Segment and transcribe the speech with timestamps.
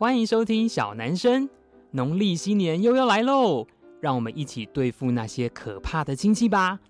[0.00, 1.46] 欢迎收听小男生。
[1.90, 3.66] 农历新年又要来喽，
[4.00, 6.80] 让我们一起对付那些可怕的亲戚吧。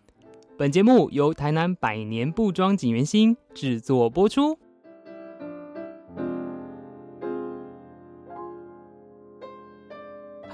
[0.56, 4.56] 本节目由台南百年布庄锦源兴制作播出。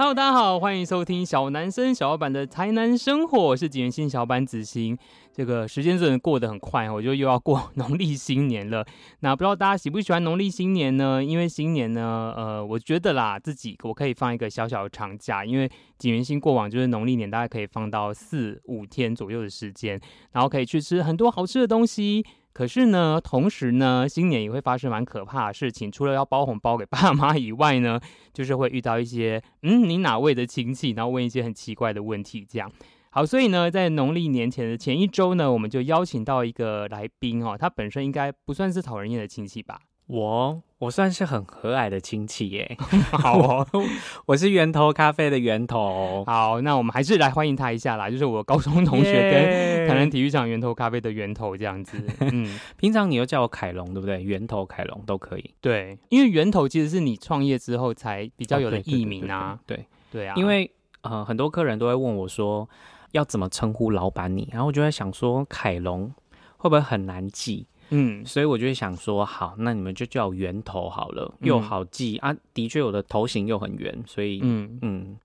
[0.06, 4.96] Hello，大家好，欢迎收听小男生小老板的台南生活，我是景元新小老板子兴。
[5.32, 8.86] 这个时间真的过得很快，我就又要过农历新年了。
[9.18, 11.24] 那不知道大家喜不喜欢农历新年呢？
[11.24, 22.24] 因为新年呢，呃，我觉得啦，自己我可以放一个小小的长假，因为锦源兴过往就是农历年大概可以放到四五天左右的时间，然后可以去吃很多好吃的东西。
[22.56, 25.92] 可是呢，同时呢，新年也会发生蛮可怕的事情。
[25.92, 28.00] 除了要包红包给爸妈以外呢，
[28.32, 32.72] 就是会遇到一些嗯，你哪位的亲戚，然后问一些很奇怪的问题，这样。
[33.10, 39.78] 好，所以呢，在农历年前的前一周呢，我们就邀请到一个来宾哦，他本身应该不算是讨人厌的亲戚吧。
[40.06, 42.76] 我我算是很和蔼的亲戚耶
[43.12, 43.66] 好哦，
[44.26, 46.22] 我是源头咖啡的源头。
[46.26, 51.98] 好，那我们还是来欢迎他一下啦，就是我高中同学跟台南体育场源头咖啡的源头这样子。
[52.20, 54.22] 嗯，平常你又叫我凯龙，对不对？
[54.22, 55.54] 源头凯龙都可以。
[55.62, 59.58] 对，因为源头其实是你创业之后才比较有的艺名啊。
[59.66, 62.68] 对对啊，因为呃很多客人都会问我说
[63.12, 66.12] 要怎么称呼老板你，然后我就在想说凯龙
[66.58, 67.66] 会不会很难记？
[67.90, 72.36] 嗯，所以我就想说，好，那你们就叫圆头好了，又好记、嗯、啊。
[72.52, 75.16] 的确，我的头型又很圆，所以嗯嗯，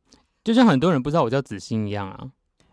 [0.44, 2.30] 就像很多人不知道我叫子欣一样啊。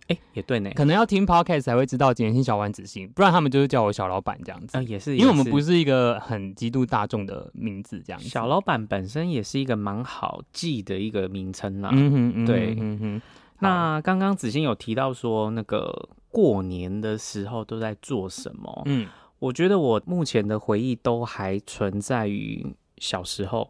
[0.08, 4.78] 哎、欸，也对呢，可能要听 podcast 才会知道锦源兴小丸子欣，不然他们就是叫我小老板这样子。
[4.78, 8.26] 啊、呃，也是，因为我们不是一个很极度大众的名字这样子。
[8.26, 11.90] 小老板本身也是一个蛮好记的一个名称啦。
[11.92, 13.22] 嗯哼，嗯哼，对，嗯哼。
[13.60, 18.82] 那刚刚子欣有提到说，那个过年的时候都在做什么？
[18.86, 19.06] 嗯。
[19.38, 23.68] 我觉得我目前的回忆都还存在于小时候。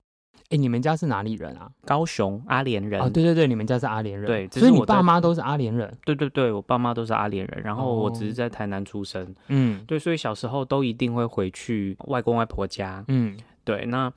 [0.50, 1.70] 哎，你们家是哪里人啊？
[1.84, 3.00] 高雄阿莲人。
[3.02, 4.26] 哦，对对对，你们家是阿莲人。
[4.26, 5.94] 对，所以你爸妈都是阿莲人。
[6.06, 9.34] 对对对，我爸妈都是阿莲人，然后我只是在台南出生。
[9.48, 13.04] 嗯，对，所以小时候都一定会回去外公外婆家。
[13.08, 14.10] 嗯，对，那。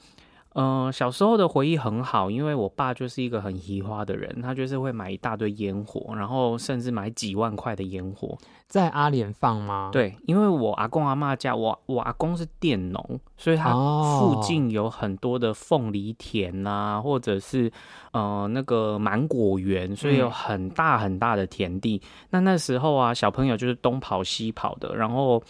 [0.53, 9.89] 嗯、呃，小时候的回忆很好，因为我爸就是一个很喜花的人，他就是会买一大堆烟火，然后甚至买几万块的烟火，在阿联放吗？
[9.93, 17.71] 对，因为我阿公阿妈家，我我阿公是佃农，所以他附近有很多的凤梨田啊，或者是
[18.11, 22.01] 呃那个芒果园，所以有很大很大的田地。
[22.03, 25.41] 嗯、那那时候啊，小朋友就是东跑西跑的，然后。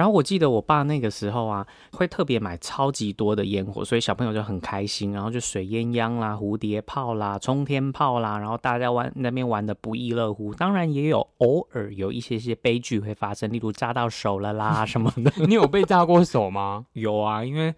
[0.00, 10.54] 然后我记得我爸那个时候啊，会特别买超级多的烟火，所以小朋友就很开心，然后就水鸳鸯啦、蝴蝶炮啦、冲天炮啦，然后大家玩那边玩的不亦乐乎。
[10.54, 15.30] 当然也有偶尔有一些些悲剧会发生，例如扎到手了啦什么的。
[15.46, 16.86] 你有被扎过手吗？
[16.94, 17.74] 有啊，因为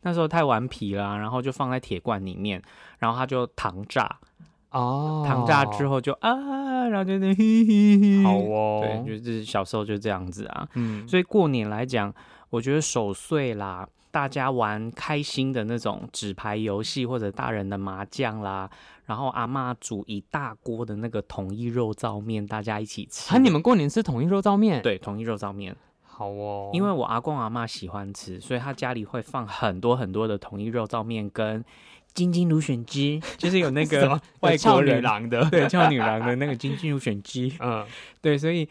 [0.00, 2.62] 那时候太顽皮了，然后就放在铁罐里面，
[2.98, 4.18] 然后它就糖炸。
[4.70, 12.12] 哦，糖炸之后就啊，然后就那嘿嘿嘿，好哦，对，就是小时候就这样子啊，嗯，所以过年来讲，
[12.50, 18.68] 我觉得守岁啦，大家玩开心的那种纸牌游戏或者大人的麻将啦，
[19.06, 23.34] 然后阿妈煮一大锅的那个统一肉燥面，大家一起吃。
[23.34, 24.82] 啊，你们过年吃统一肉燥面？
[24.82, 31.64] 对，统一肉燥面，好哦，因为我阿公阿妈喜欢吃，所以他家里会放很多很多的统一肉燥面跟。
[32.16, 37.86] 金金芦选汁 就是有那个 外国女郎的，对，俏女郎的那个金金芦选汁， 嗯，
[38.20, 38.68] 对，所以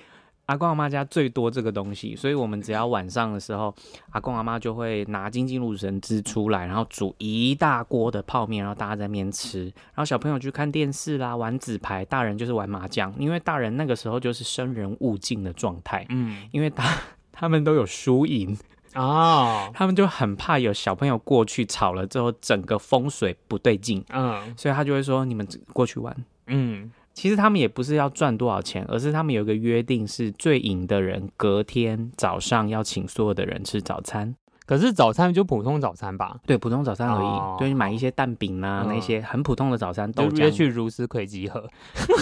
[0.48, 3.74] 阿公阿妈家最多这个东西，所以我们只要晚上的时候，
[4.12, 16.96] 阿公阿妈就会拿金金芦选汁出来，然后煮一大锅的泡面，然后大家在那边吃，然后小朋友去看电视啦，玩纸牌，大人就是玩麻将，因为大人那个时候就是生人勿近的状态，嗯，因为他
[17.32, 18.58] 他们都有输赢。
[18.96, 24.04] 哦，他们就很怕有小朋友过去吵了之后，整个风水不对劲。
[24.10, 26.16] 嗯，所以他就会说：“你们过去玩。”
[26.48, 34.36] 嗯，其实他们也不是要赚多少钱，而是他们有一个约定，是最赢的人隔天早上要请所有的人吃早餐。
[34.66, 36.38] 可是早餐就普通早餐吧？
[36.46, 37.26] 对，普通早餐而已。
[37.26, 41.70] 哦、对，买一些蛋饼啊，嗯、那些很普通的早餐都直接去如斯葵集合，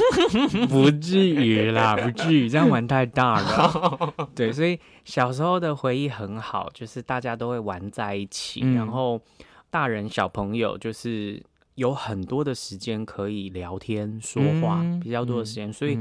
[0.67, 4.13] 不至于啦， 不至于这样玩太大了。
[4.35, 9.21] 对，所以小时候的回忆很好，就是大家都会玩在一起，嗯、然后
[9.69, 11.41] 大人小朋友就是
[11.75, 15.97] 有很多的时间可以聊天说话，嗯、比较多的时间，嗯、所以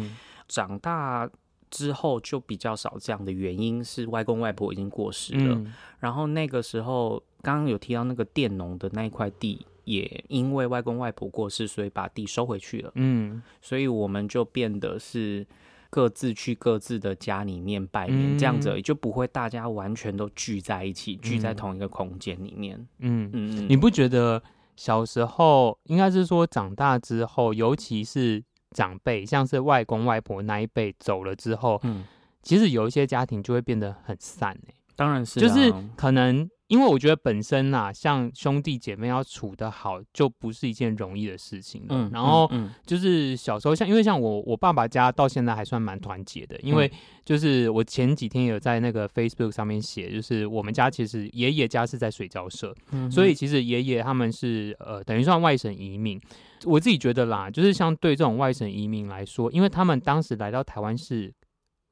[0.48, 1.28] 长大。
[1.72, 12.92] 之后就比较少这样的原因是外公外婆已经过世了，嗯、然后那个时候刚刚有提到那个佃农的那一块地，也因为外公外婆过世，所以把地收回去了。
[12.96, 15.46] 嗯，所以我们就变得是
[15.88, 22.76] 各自去各自的家里面拜年，嗯、这样子也就不会大家完全都聚在一起，嗯、聚在同一个空间里面。
[22.98, 23.66] 嗯嗯，嗯。
[23.68, 24.42] 你不觉得
[24.76, 28.42] 小时候应该是说长大之后，尤其是
[28.72, 32.04] 长辈，像是外公外婆那一辈走了之后，嗯，
[32.42, 34.58] 其实有一些家庭就会变得很散。
[34.96, 36.48] 当然是，就是可能。
[36.72, 41.88] 因为我觉得本身呐、啊，像兄弟姐妹要处得好，就不是一件容易的事情了。
[41.90, 42.50] 嗯，然后
[42.86, 46.58] 就是小时候像，因为像我我爸爸家到现在还算蛮团结的。
[46.60, 46.90] 因为
[47.26, 56.18] 就是我前几天有在那个 Facebook 上面写，就是我们家其实爷爷家是在水交社，嗯，所以其实爷爷他们是呃等于算外省移民。
[56.64, 61.30] 我自己觉得啦，就是像对这种外省移民来说，因为他们当时来到台湾是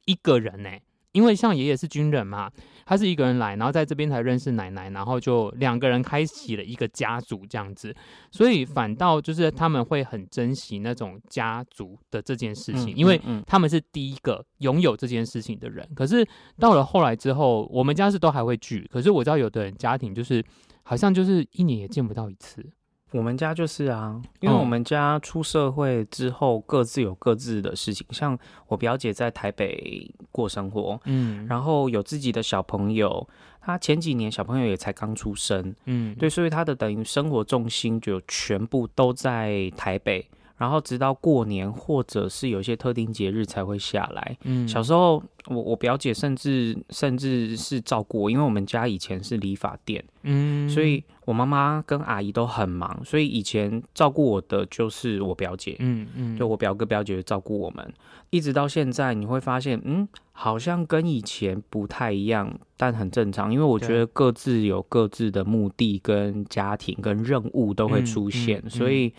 [0.06, 0.80] 一个人呢、欸。
[1.12, 2.50] 因为像爷爷是军人嘛，
[2.86, 7.94] 他是一个人来，然后在这边才认识奶奶，然后就两个人开启了一个家族这样子，
[8.30, 15.88] 所以反倒就是他们会很珍惜那种家族的这件事情，因为他们是第一个拥有这件事情的人。
[15.94, 16.26] 可是
[16.58, 20.44] 到了后来之后，我们家是都还会聚，可是我知道有的人家庭就是
[20.82, 22.64] 好像就是一年也见不到一次。
[23.12, 33.28] 我们家就是啊，因为我们家出社会之后各自有各自的事情，嗯、像我表姐在台北过生活，嗯，然后有自己的小朋友，
[33.60, 40.28] 她前几年小朋友也才刚出生，嗯，对，所以她的等于生活重心就全部都在台北。
[40.60, 44.36] 然后直到过年或者是有一些特定节日才会下来。
[44.44, 45.14] 嗯，小时候
[45.46, 57.90] 我我表姐甚至甚至是照顾我，因为我们家以前是理发店，嗯，所以我妈妈跟阿姨都很忙，所以以前照顾我的就是我表姐，嗯嗯，就我表哥表姐照顾我们，
[58.28, 69.10] 一直到现在你会发现，嗯，好像跟以前不太一样，但很正常，因为我觉得各自有各自的目的跟家庭跟任务都会出现，嗯嗯嗯、所以。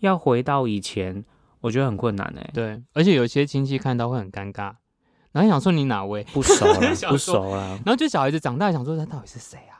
[0.00, 1.24] 要回到以前，
[1.60, 2.50] 我觉得很困难哎、欸。
[2.52, 4.74] 对，而且有些亲戚看到会很尴尬，
[5.32, 7.68] 然后想说你哪位不熟了，不熟了。
[7.84, 9.78] 然后就小孩子长大想说他到底是谁啊？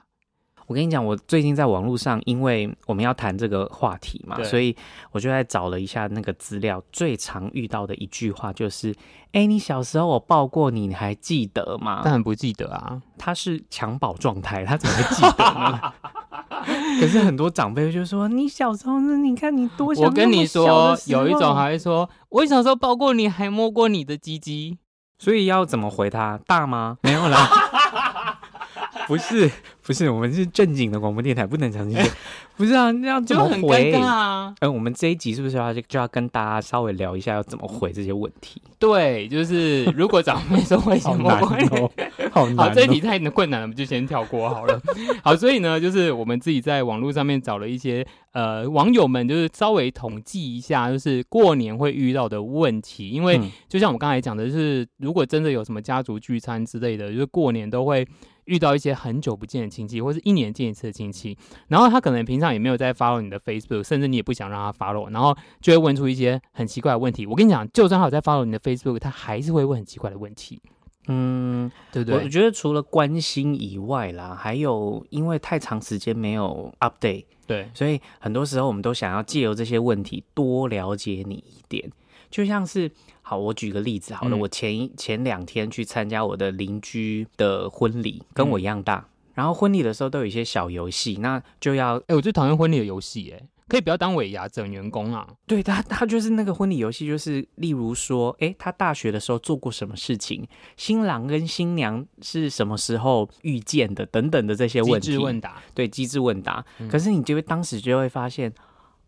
[0.67, 4.77] 我跟你讲，我最近在网络上，因为我们要谈这个话题嘛，所以
[5.11, 6.81] 我就在找了一下那个资料。
[6.93, 8.95] 最常遇到的一句话就是
[9.35, 15.93] ：“哎、欸，你小时候我抱过你，你还记得吗？”当然不记得啊，他是襁褓状态，他怎么会记得呢？
[17.01, 24.79] 可是很多长辈就说：“你小时候，那你看你多小。”我跟你说，有一种还会说：“我小时候抱过你，还摸过你的鸡鸡。”
[25.19, 26.39] 所以要怎么回他？
[26.47, 26.97] 大吗？
[27.03, 28.39] 没有啦。
[29.07, 29.51] 不是
[29.91, 32.11] 不是，我们是正经的广播电台，不能讲这些。
[32.57, 34.55] 不是啊，那要怎么回啊？
[34.61, 38.63] 哎、呃，我们这一集是不是要就要跟大家稍微聊一下，要怎么回这些问题？
[38.79, 41.91] 对，就是如果长辈说为什么 好难哦，
[42.31, 44.81] 好难哦，好，这一题太困难了，我们就先跳过好了。
[45.25, 53.09] 好，所以呢，就是我们自己在网络上面找了一些呃网友们，就是稍微统计一下，就是过年会遇到的问题。
[53.09, 58.07] 因为就像我刚才讲的，就是如果真的有什么家族聚餐之类的，就是过年都会。
[58.50, 61.38] 遇到一些很久不见的亲戚，或是一年见一次的亲戚，
[61.69, 67.25] 然后他可能平常也没有在 follow 你的 Facebook，甚至你也不想让他 follow，然后就会问出一些很奇怪的问题。
[67.26, 70.61] 我跟你讲，就算他有在 follow 你的 Facebook，他还是会问很奇怪的问题。
[71.06, 72.23] 嗯，对不对？
[72.23, 81.91] 我觉得除了关心以外啦，还有因为太长时间没有 update，对，所以很多时候我们都想要借由这些问题多了解你一点，
[82.31, 82.91] 就像是。
[83.23, 88.97] 好，我举个例子好了，嗯、我前一前两天去参加我的邻居的婚礼，跟我一样大。
[88.97, 89.04] 嗯、
[89.35, 93.40] 然后婚礼的时候都有一些小游戏，那就要哎、欸，我最讨厌婚礼的游戏，哎，
[93.71, 95.27] 可以不要当尾牙整员工啊？
[95.47, 100.47] 对他，他就是那个婚礼游戏，就是例如说，哎、欸，他大学的时候做过什么事情，
[100.77, 105.07] 新郎跟新娘是什么时候遇见的，等等的这些问题。
[105.07, 106.62] 机智问答，对，机智问答。
[106.81, 108.53] 嗯、可是你就会当时就会发现，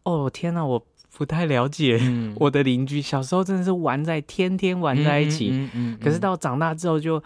[0.04, 0.87] 哦，天哪，我。
[1.14, 2.00] 不太了解
[2.40, 7.23] 我的邻居，小时候真的是玩在天天玩在一起，嗯嗯嗯嗯、可是到长大之后就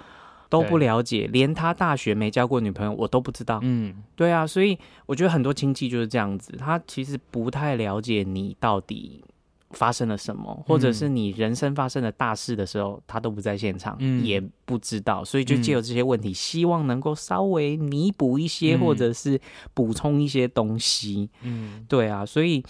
[0.49, 3.61] 都不了解，连他大学没交过女朋友我都不知道。
[3.62, 9.25] 嗯，对啊，所以我觉得很多亲戚就是这样子，他其实不太了解你到底
[9.71, 19.41] 发生了什么，或者是你人生发生了大事的时候，他都不在现场，嗯、也不知道，所以就借由这些问题，希望能够稍微弥补一些，嗯、或者是
[19.75, 21.31] 补充一些东西。
[21.43, 22.62] 嗯，对啊，所以。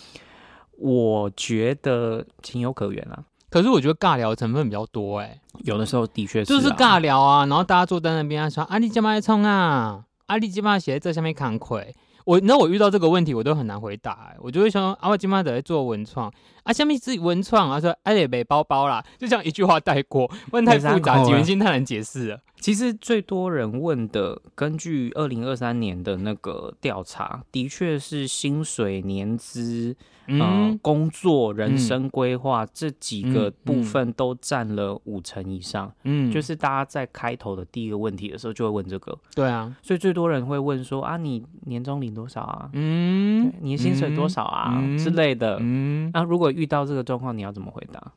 [0.79, 10.05] 我觉得情有可原啊，可是我觉得尬聊的成分比较多哎、欸，有的时候的确是、就是尬聊啊，然后大家坐在那边啊说：“阿里干嘛在冲啊？
[10.27, 11.95] 阿里干嘛写在这下面看亏？”
[12.25, 16.33] 我那我遇到这个问题，我都很难回答、欸，我就会说：“阿我今妈在做文创
[16.67, 29.95] 啊，下面自己文创啊，说阿里背包包啦，就这样一句话带过，问太复杂，几元心太难解释了。”其实最多人问的，根据二零二三年的那个调查，的确是薪水、年资、
[30.27, 35.93] 嗯、呃、工作、人生规划、嗯、这几个部分都占了五成以上。
[36.05, 39.17] 嗯，就是大家在开头的第一个问题的时候就会问这个。
[39.35, 42.71] 对啊，所以最多人会问说啊，你年终领多少啊？
[42.73, 44.73] 嗯，你的薪水多少啊？
[44.83, 45.59] 嗯、之类的。
[45.61, 48.13] 嗯，那、啊、如果遇到这个状况，你要怎么回答？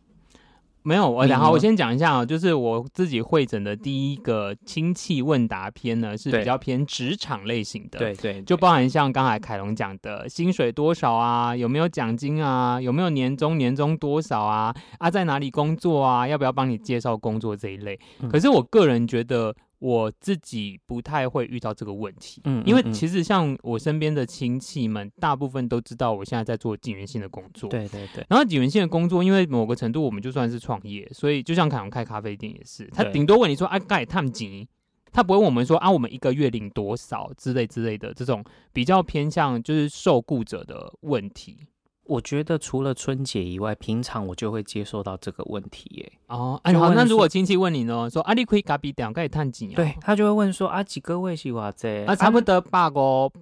[0.82, 18.00] 没有，我然后我先讲一下啊，就是我自己会诊的第一个亲戚问答篇呢，是比较偏职场类型的，对对，就包含像刚才凯龙讲的薪水多少啊，有没有奖金啊，有没有年终年终多少啊，啊在哪里工作啊，要不要帮你介绍工作这一类。
[18.32, 19.54] 可是我个人觉得。
[19.80, 28.26] 我自己不太会遇到这个问题，嗯，因为其实像我身边的亲戚们，大部分都知道我现在在做警员性的工作，对对对。
[28.30, 34.68] 然后警员性的工作，因为某个程度我们就算是创业，所以就像凯龙开咖啡店也是，他顶多问你说啊，盖探警，
[35.12, 38.44] 他不会问我们说啊，我们一个月领多少之类之类的这种
[38.74, 41.66] 比较偏向就是受雇者的问题。
[42.10, 46.12] 我觉得除了春节以外，平常我就会接受到这个问题耶。
[46.28, 49.68] 哦，哎，好，那如果亲戚问你呢，说阿里亏咖比点可以探几？
[49.68, 52.04] 对，他就会问说啊，几个位是哇这？
[52.06, 53.00] 啊，差不多八个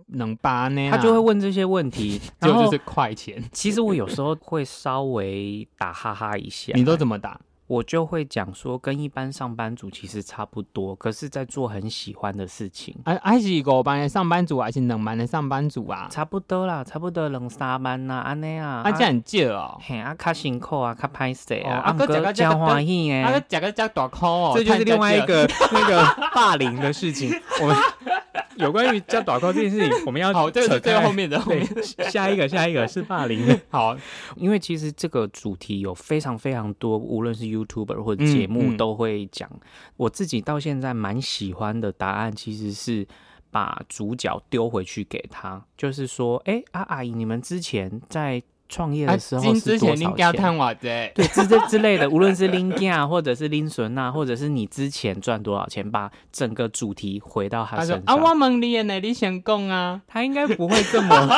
[0.08, 0.92] 能八呢？
[0.92, 3.42] 他就会问这些问题， 就就是快钱。
[3.54, 6.74] 其实我有时候会稍微打哈哈一下。
[6.76, 7.40] 你都怎么打？
[7.68, 12.96] 我就会讲说，跟一般上班族其实差不多，可是在做很喜欢的事情。
[13.04, 16.08] 哎，还是五班的上班族，还是两班的上班族啊？
[16.10, 18.82] 差不多啦，差不多两三班呐，安尼啊。
[18.86, 19.78] 啊，这很少哦。
[19.82, 21.78] 嘿，啊，较辛苦啊，较歹势啊。
[21.80, 23.22] 啊，哥，真欢喜诶。
[23.22, 24.54] 啊，加个加大箍哦。
[24.56, 27.34] 这就是另外一个 那个霸凌的事情。
[27.62, 27.76] 我们。
[28.58, 31.64] 有关于叫短裤这件事情，我们要好，这个这个后面的对，
[32.10, 33.60] 下一个下一个是霸凌。
[33.70, 33.98] 好，
[34.36, 39.50] 因为其实这个主题有非常非常多，无论是 YouTuber 或者节目都会讲。
[39.54, 43.08] 嗯嗯、我自己到现在蛮喜欢的答案，其实是
[43.50, 48.44] 把主角丢回去给他，就是说，哎、欸，阿阿姨，你们之前在。
[48.70, 50.78] 创业的时候是多少钱？
[51.16, 58.02] 对，之之之类的，无论是林家 或者是林纯啊，或者是你之前赚多少钱，把整个主题回到他身上。
[58.06, 61.30] 啊，我问你呢，你先讲啊，他应该不会这么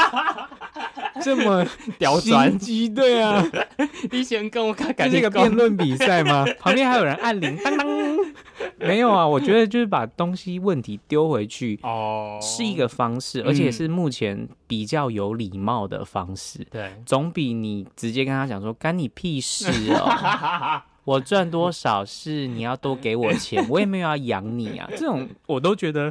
[1.22, 1.66] 这么
[1.98, 2.58] 刁钻。
[2.96, 3.46] 对啊，
[4.12, 6.46] 你先跟我看，这是个辩论比赛吗？
[6.60, 7.88] 旁边还有人按铃，当当。
[8.78, 16.66] 没有啊，我觉得就是把东西问题丢回去哦，是一个方式，而且是目前比较有礼貌的方式。
[16.72, 24.88] 对，总比你直接跟他讲说干你屁事哦，我赚多少是你要多给我钱，我也没有要养你啊。
[24.92, 26.06] 这种我都觉得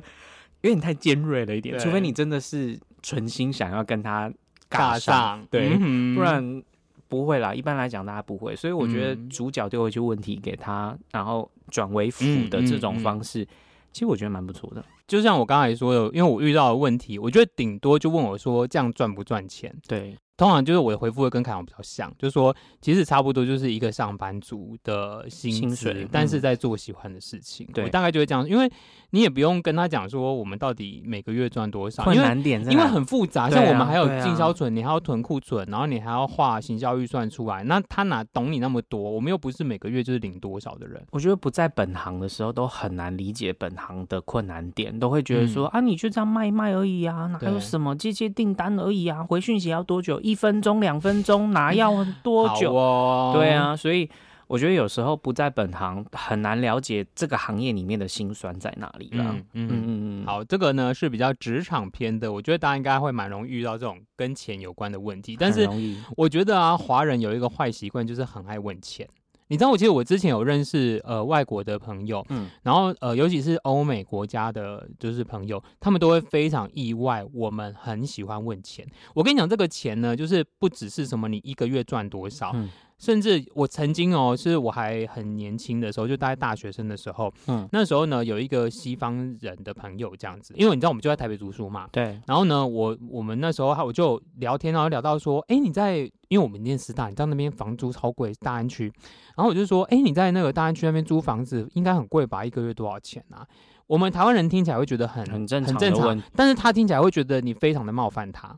[0.62, 4.30] 有点太尖锐了一点，除非你真的是存心想要跟他
[4.70, 5.76] 尬上，对，
[6.14, 6.62] 不然
[7.08, 7.54] 不会啦。
[7.54, 11.50] 一般来讲，大家不会，所以我觉得主角丢回去问题给他，然后。
[11.70, 13.46] 转为辅的这种方式，
[13.92, 14.82] 其实我觉得蛮不错的。
[15.06, 19.70] 就像我刚才说的，因为我遇到的问题，我觉得顶多就问我说，这样赚不赚钱？
[19.86, 20.16] 对。
[20.38, 27.68] 通常就是我的回复会跟凯阳比较像，就是说其实差不多就是一个上班族的薪水，薪水嗯、但是在做喜欢的事情。
[27.74, 28.70] 对，我大概就会这样，因为
[29.10, 33.50] 你也不用跟他讲说我们到底每个月赚多少，困难点因为很复杂。
[33.50, 39.00] 像我们还有进销存，你还要囤库存，然后你还要画行销预算出来，那他哪懂你那么多？
[39.00, 41.04] 我们又不是每个月就是领多少的人。
[41.10, 50.20] 我觉得不在本行的时候都很难理解本行的困难点，都会觉得说、嗯、啊，你就这样卖一卖而已啊，哪有什么接接订单而已啊，回讯息要多久？
[50.28, 51.22] 一分钟两分。
[51.22, 52.72] 钟拿要多久？
[52.76, 54.08] 哦、对啊，所以
[54.46, 59.24] 我觉得有时候不在本行，很难了解这个行业里面的辛酸在哪里了。
[59.28, 60.26] 嗯嗯嗯嗯。
[60.26, 65.36] 好，这个呢是比较职场篇的，我觉得大家应该会蛮容易遇到这种跟钱有关的问题。
[65.38, 65.68] 但是
[66.16, 69.06] 我觉得啊，华人有一个坏习惯，就是很爱问钱。
[69.48, 78.86] 你知道，我记得我之前有认识呃外国的朋友，嗯，然后呃尤其是欧美国家的，就是朋友，他们都会非常意外，我们很喜欢问钱。
[79.14, 82.52] 我跟你讲，这个钱呢，就是不只是什么你一个月赚多少。
[82.54, 92.20] 嗯甚至我曾经哦，是我还很年轻的时候，就大概大学生的时候，嗯，那时候呢，有一个西方人的朋友这样子，因为你知道我们就在台北读书嘛，对。
[92.26, 98.92] 然后呢，我我们那时候我就聊天，然后聊到说，哎，你在，因为我们念师大，你知道那边房租超贵，大安区。
[99.36, 102.44] 然后我就说，哎，你在那个大安区那边租房子应该很贵吧？
[102.44, 103.46] 一个月多少钱啊？
[103.86, 108.54] 我们台湾人听起来会觉得很很正常，很正常，但是他听起来会觉得你非常的冒犯他。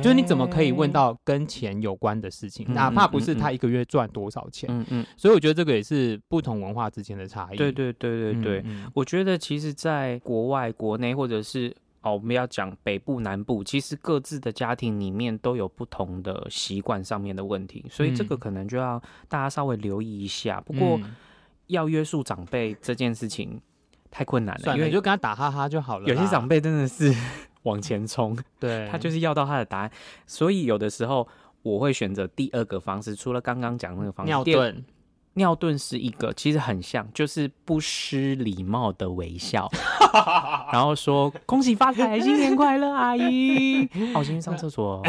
[0.00, 4.68] 就是你怎么可以问到跟钱有关的事情，欸、哪怕不是他一个月赚多少钱？
[4.70, 5.06] 嗯嗯。
[5.16, 7.56] 所以我觉得这个也是不同文化之间的差异。
[7.56, 20.60] 对对对对对，嗯嗯、我觉得其实，在国外、国内或者是哦，我们要讲北部、南部，其实各自的家庭里面都有不同的习惯上面的问题，所以这个可能就要大家稍微留意一下。
[20.60, 21.00] 不过
[21.66, 23.60] 要约束长辈这件事情。
[24.14, 26.06] 太困难了，了，因为就跟他打哈哈就好了。
[26.06, 27.10] 有些长辈真的是
[27.64, 29.90] 往前冲， 对， 他就是要到他的答案，
[30.26, 31.26] 所以有的时候
[31.62, 34.82] 我会选择第二个方式，除了刚刚讲那个方式，尿遁。
[35.34, 39.66] 尿遁是一个，其实很像，就是不失礼貌的微笑，
[40.70, 45.02] 然后说恭喜发财，新年快乐，阿姨，好、哦，先去上厕所。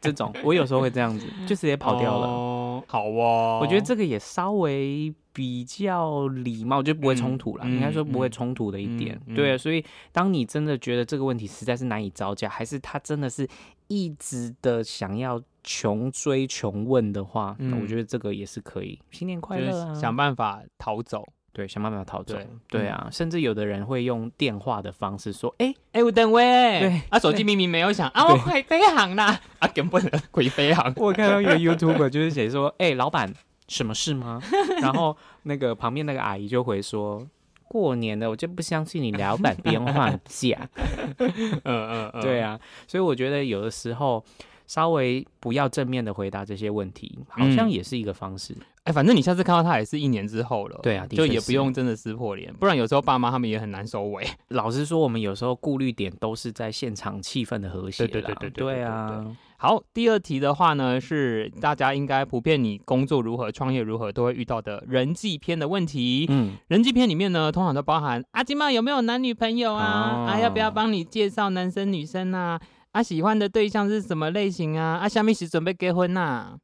[0.00, 2.26] 这种我有时候会这样子，就直接跑掉了。
[2.28, 7.64] 哦、好哦，我觉得这个也稍微比较礼貌，就不会冲突了。
[7.66, 9.56] 嗯、应该说不会冲突的一点，嗯嗯、对。
[9.56, 13.48] 所以当你真的觉得这个问题实在是难以招架，还是他真的是
[13.88, 15.42] 一直的想要。
[15.64, 18.98] 穷追穷问的话，那我觉得这个也是可以。
[19.12, 19.94] 新年快乐啊！
[19.94, 22.36] 想办法逃走，对，想办法逃走。
[22.68, 26.42] 对啊，甚至有的人会用电话的方式说：“哎哎，我等会。”
[26.82, 29.40] 对，啊，手机明明没有响 啊，我快飞航啦！
[29.60, 30.92] 啊，根本 鬼飞航。
[30.98, 33.32] 我看到一个 YouTuber 就是写说：“哎，老板，
[33.72, 34.40] 什么事吗？”
[34.80, 37.26] 然后那个旁边那个阿姨就回说
[37.68, 40.68] ：“过年了，我就不相信你老板编换假。
[41.18, 44.24] ”嗯嗯嗯，对啊，所以我觉得有的时候。
[44.66, 48.56] 稍微不要正面的回答这些问题，好像也是一个方式。
[48.84, 50.80] 哎、反正你下次看到他也是一年之后了。
[50.82, 54.26] 对啊，就也不用真的撕破脸，不然有时候爸妈他们也很难收尾。
[54.48, 58.06] 老实说，我们有时候顾虑点都是在现场气氛的和谐。
[58.08, 59.24] 对对对对对，对啊。
[59.56, 66.26] 好，第二题的话呢，是大家应该普遍你工作如何、创业如何都会遇到的人际篇的问题。
[66.28, 70.26] 嗯，人际篇里面呢，通常都包含阿金妈有没有男女朋友啊？
[70.26, 72.60] 哦、啊，要不要帮你介绍男生女生啊？
[72.92, 74.98] 啊，喜欢的对象是什么类型啊？
[74.98, 76.58] 啊，下面是准备结婚呐、啊？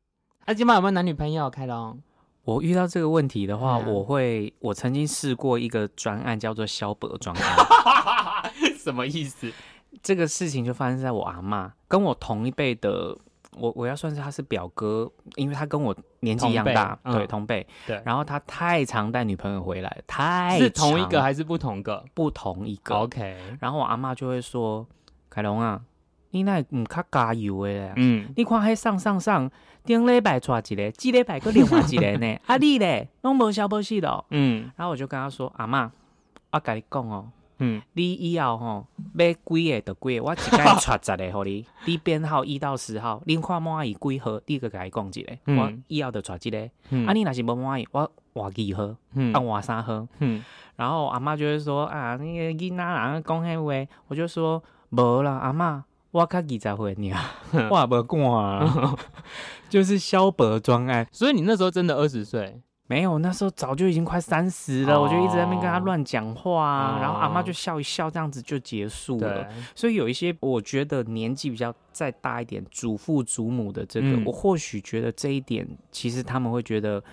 [0.44, 1.49] 啊，今晚有没有男女朋友？
[1.49, 1.99] 凯龙，
[2.44, 8.52] 我遇到这个问题的话，嗯、我会，我曾经试过一个专案，叫做消伯专案。
[8.76, 9.50] 什么意思？
[10.02, 13.16] 这个事情就发生在我阿嬷，跟我同一辈的，
[13.56, 17.66] 我我要算是他是表哥，因为他跟我年纪一样大，对，同辈。
[17.87, 18.02] 对。
[18.04, 22.04] 然后他太常带女朋友回来，太是同一个还是不同个？
[22.12, 22.94] 不同一个。
[22.97, 23.38] OK。
[23.61, 24.87] 然后我阿妈就会说
[25.30, 25.80] ：“凯龙啊。”
[26.30, 29.50] 你那唔较加油诶，嗯，你看迄上上上
[29.85, 33.08] 顶礼拜带一个，即礼拜搁另外一个呢， 啊你咧？
[33.23, 35.88] 拢无消无息咯，嗯，然后我就跟他说，阿嬷，
[36.52, 39.38] 我甲你讲哦，嗯，你以后吼买几
[39.73, 50.44] 个就几个，我一概带十个互你， 你编号一到十号，你看满意几号，你个甲伊讲一个，嗯、我以后就带一个，嗯、啊你若是无满意，我换二号，嗯，啊换三号，嗯，
[50.76, 55.83] 然后阿嬷就会说啊，你个囡仔人讲迄话，我就说无啦，阿嬷。
[56.11, 57.35] 我卡几才会你啊？
[57.71, 58.97] 我不管啊，
[59.68, 61.07] 就是消伯专案。
[61.12, 62.61] 所以你那时候真的二十岁？
[62.87, 64.97] 没有，那时候早就已经快三十了。
[64.97, 69.47] 哦、我就一直在那边跟他乱讲话啊，哦、然后阿妈就笑一笑，这样子就结束了。
[69.75, 77.05] 所以有一些我觉得年纪比较再大一点，祖父祖母的这个，嗯、我或许觉得这一点其实他们会觉得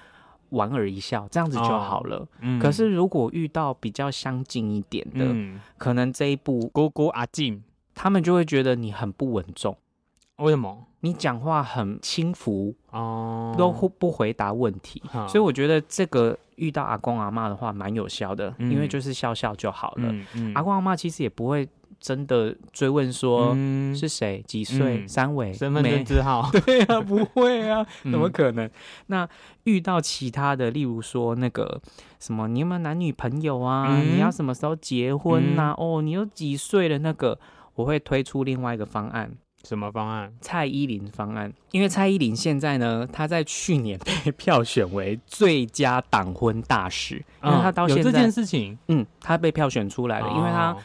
[0.51, 2.19] 莞尔一笑，这样子就好了。
[2.19, 7.61] 哦嗯、可是如果遇到比较相近一点的，嗯、可能这一步姑姑阿静。
[7.95, 9.75] 他们就会觉得你很不稳重，
[10.37, 10.85] 为什么？
[10.99, 20.13] 你讲话很轻浮哦，都不回答问题，哦、所以我觉得这个遇到阿公阿妈的话蛮有效的，嗯、因为就是笑笑就好了。
[20.55, 21.67] 阿公阿妈其实也不会
[21.99, 23.53] 真的追问说
[23.95, 28.65] 是谁、几岁、嗯、三围、身份证字号， 对啊，不会啊， 怎么可能？
[28.65, 28.71] 嗯、
[29.05, 29.29] 那
[29.65, 31.79] 遇到其他的，例如说那个
[32.19, 33.85] 什么，你有没有男女朋友啊？
[33.91, 35.69] 嗯、你要什么时候结婚啊？
[35.69, 36.97] 嗯、哦，你有几岁了？
[36.97, 37.37] 那个。
[37.75, 39.31] 我会推出另外一个方案，
[39.63, 40.33] 什么方案？
[40.41, 41.53] 蔡依林方案。
[41.71, 50.75] 因为蔡依林现在呢，她在去年被 票选为最佳挡婚大使，因为她到现在、这件事情，嗯，她被票选出来了，哦、因为她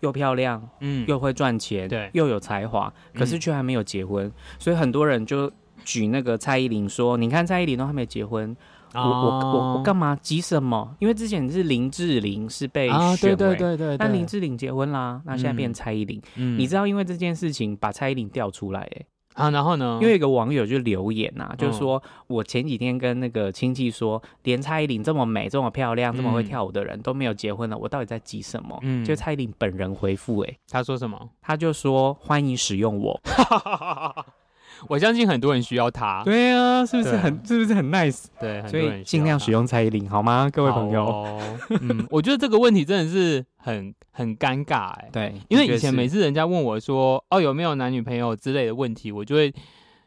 [0.00, 5.50] 又漂亮，嗯，又会赚钱，对，又有才华，可是却还没有结婚，嗯、所以很多人就
[5.84, 8.56] 举那个蔡依林说：“你看蔡依林都还没结婚。”
[8.96, 10.96] 我我我我干嘛急什么？
[10.98, 16.20] 因为之前是林志玲是被选为，啊、对，对对对对，但林志玲结婚啦，那现在变蔡依林。
[16.36, 19.98] 嗯，你知道因为这件事情把蔡依林调出来哎啊，然后呢？
[20.00, 28.78] 因为有个网友就留言呐、啊，嗯、就是说我前几天跟那个亲戚说，连蔡依林这么美、这么漂亮、这么会跳舞的人都没有结婚了，我到底在急什么？
[28.80, 31.28] 嗯，就蔡依林本人回复哎，他说什么？
[31.42, 33.20] 他就说欢迎使用我。
[34.88, 38.24] 我相信很多人需要他，对啊，是不是很是不是很 nice？
[38.40, 41.04] 对，所以尽量使用蔡依林好吗，各位朋友？
[41.04, 41.40] 哦、
[41.80, 45.08] 嗯， 我觉得这个问题真的是很很尴尬哎。
[45.12, 49.52] 对，因为以前每次人家问我说哦有没有男女朋友之类的问题，我就会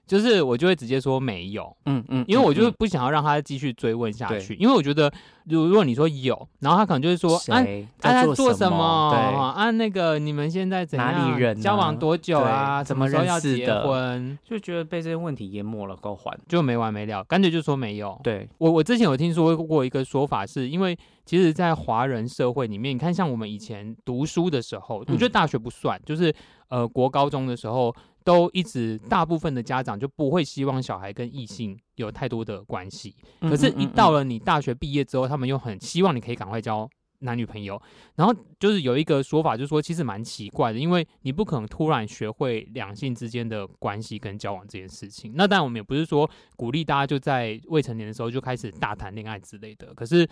[0.08, 1.76] 就是我就会直接说没有。
[1.86, 5.12] 嗯嗯，因为我就不想要让他继续追问下去，对因为我觉得
[5.50, 9.10] 如如果你说有，然后他可能就是说，哎，他在做什么？
[9.12, 11.12] 对啊，那个你们现在怎样？
[11.12, 11.60] 哪里人？
[11.60, 12.84] 交往多久啊？
[12.84, 13.58] 怎么认识的？
[13.58, 14.38] 结婚？
[14.44, 18.20] 就觉得被这些问题淹没了，够烦，就没完没了，干脆就说没有。
[18.24, 26.34] 对我，我之前有听说过一个说法，是因为其实，在华人社会里面，你看像我们以前读书的时候，我觉得大学不算，就是
[26.70, 27.96] 呃国高中的时候。
[28.22, 33.16] 都一直，大部分的家长就不会希望小孩跟异性有太多的关系。
[33.42, 37.82] 可是，一到了你大学毕业之后，他们又很希望你可以赶快交男女朋友。
[38.16, 45.34] 然后就是有一个说法，就是说其实蛮奇怪的，因为你不可能突然学会两性之间的关系跟交往这件事情。
[45.36, 49.94] 那当然，我们也不是说鼓励大家就在未成年的时候就开始大谈恋爱之类的。
[49.94, 50.28] 可是，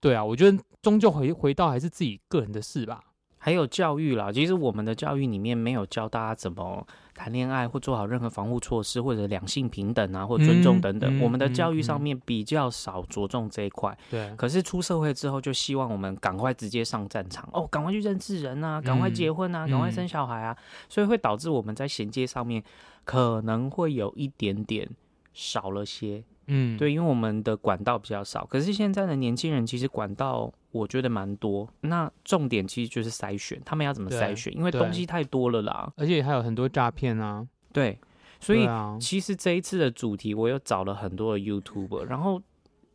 [0.00, 3.02] 对啊，我觉得终究回回到还是自己个人的事吧。
[3.38, 11.16] 还有教育啦，其实我们的教育里面没有教大家怎么谈恋爱，或做好任何防护措施，或者两性平等啊，或尊重等等。
[11.16, 13.96] 嗯嗯、我们的教育上面比较少着重这一块。
[14.10, 14.34] 对。
[14.36, 20.56] 可是出社会之后，就希望我们赶快直接上战场哦，赶快去认识人啊，赶快结婚啊，赶、嗯、快生小孩啊，
[20.88, 22.62] 所以会导致我们在衔接上面
[23.04, 24.88] 可能会有一点点
[25.32, 26.24] 少了些。
[26.46, 31.68] 嗯，对，因为我们的管道比较少，可是现在的年轻人其实管道我觉得蛮多。
[31.80, 34.54] 那重点其实就是筛选，他们要怎么筛选？
[34.56, 37.46] 因为东西太多了啦，而且还有很多诈骗啊。
[37.72, 37.98] 对，
[38.40, 38.68] 所以
[39.00, 42.40] 其实这一次的主题，我又找了很多的 YouTuber，然后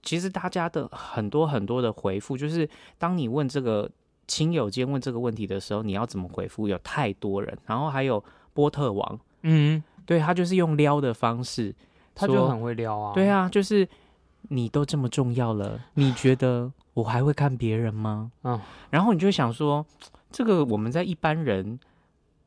[0.04, 3.90] 其实大家的很多很多的回复，就是当你问这个
[4.28, 6.68] 亲友间问这个问题的时候，你要怎么回复？
[6.68, 11.76] 有太多人，然后还有波特王，嗯，对，他就是用撩的方式。
[12.20, 13.88] 他就很会撩啊，对啊，就是
[14.50, 18.32] 你都这么重要了，你觉得我还会看别人吗？
[18.44, 19.86] 嗯，然后你就想说，
[20.30, 21.80] 这个我们在一般人，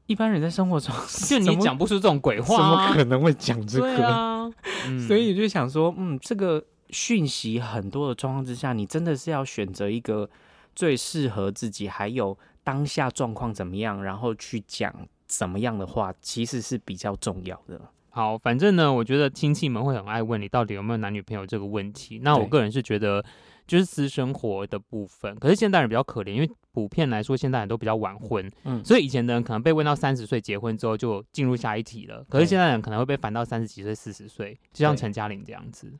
[0.07, 0.95] 一般人在生活中，
[1.29, 4.53] 就你讲不出这种鬼话，怎么可能会讲这个？
[5.07, 10.29] 所以你就想说，嗯，这个讯息很多的状况之下，你真的是要选择一个
[10.75, 14.95] 最适合自己，还有当下状况怎么样，然后去讲
[15.27, 17.81] 怎么样的话，其实是比较重要的。
[18.15, 22.21] 好，反正呢，我觉得亲戚们会很爱问你到底有没有男女朋友这个问题。
[22.23, 23.25] 那我个人是觉得，
[23.67, 25.35] 就是私生活的部分。
[25.37, 28.47] 可是现代人比较可怜，因为普遍来说，现代人都比较晚婚。
[28.65, 32.23] 嗯，所以以前的人可能被问到三十岁结婚之后就进入下一题了。
[32.29, 35.91] 可是现在人可能会被烦到三十几岁、四十岁，就像陈嘉玲这样子。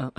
[0.00, 0.12] 嗯。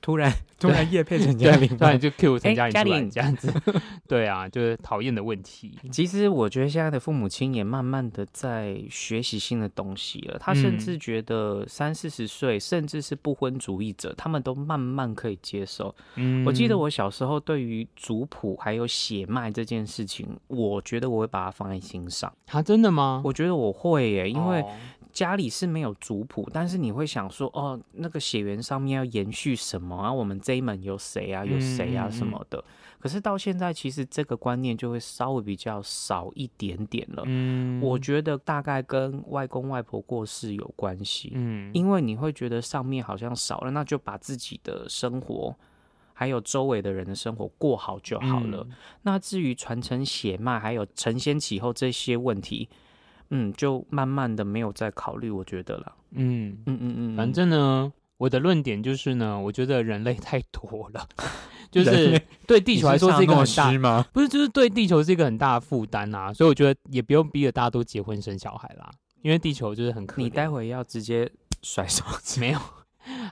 [0.00, 3.52] 突然突然叶配陈嘉玲，突然就 Q 陈嘉玲出来这样子，
[4.08, 5.76] 对啊，就是讨厌的问题。
[5.92, 10.38] 其实我觉得现在的父母亲也慢慢的在学习新的东西了。
[10.38, 15.94] 他甚至觉得三四十岁，甚至是不婚主义者，他们都慢慢可以接受。
[16.14, 22.32] 嗯，我记得我小时候对于族谱还有血脉这件事情，我觉得我会把它放在心上。
[22.50, 23.20] 啊，真的吗？
[23.22, 24.64] 我觉得我会耶，因为。
[25.14, 30.12] 家里是没有族谱，但是你会想说，哦，那个血缘上面要延续什么啊？
[30.12, 31.44] 我们这一门有谁啊？
[31.44, 32.10] 有谁啊？
[32.10, 32.58] 什么的。
[32.58, 32.98] 嗯嗯。
[32.98, 37.22] 可是到现在，其实这个观念就会稍微比较少一点点了。
[37.26, 41.30] 嗯，我觉得大概跟外公外婆过世有关系。
[41.34, 45.54] 嗯，因为你会觉得上面好像少了，那就把自己的生活
[46.12, 48.66] 还有周围的人的生活过好就好了。
[48.68, 48.76] 嗯。
[49.02, 52.68] 那至于传承血脉，还有承先启后这些问题。
[53.36, 55.92] 嗯，就慢慢的没有再考虑，我觉得了。
[56.12, 61.08] 嗯嗯嗯嗯，反正呢，我的论点就是呢，我觉得人类太多了，
[61.68, 62.16] 就是
[62.46, 64.06] 对地球来说是一个很大吗？
[64.12, 66.32] 不是，就是对地球是一个很大的负担啊。
[66.32, 68.88] 所以我觉得也不用逼着大家都结婚生小孩啦，
[69.22, 70.24] 因为地球就是很可怜。
[70.24, 71.28] 你待会要直接
[71.60, 72.38] 甩手机？
[72.38, 72.60] 没有。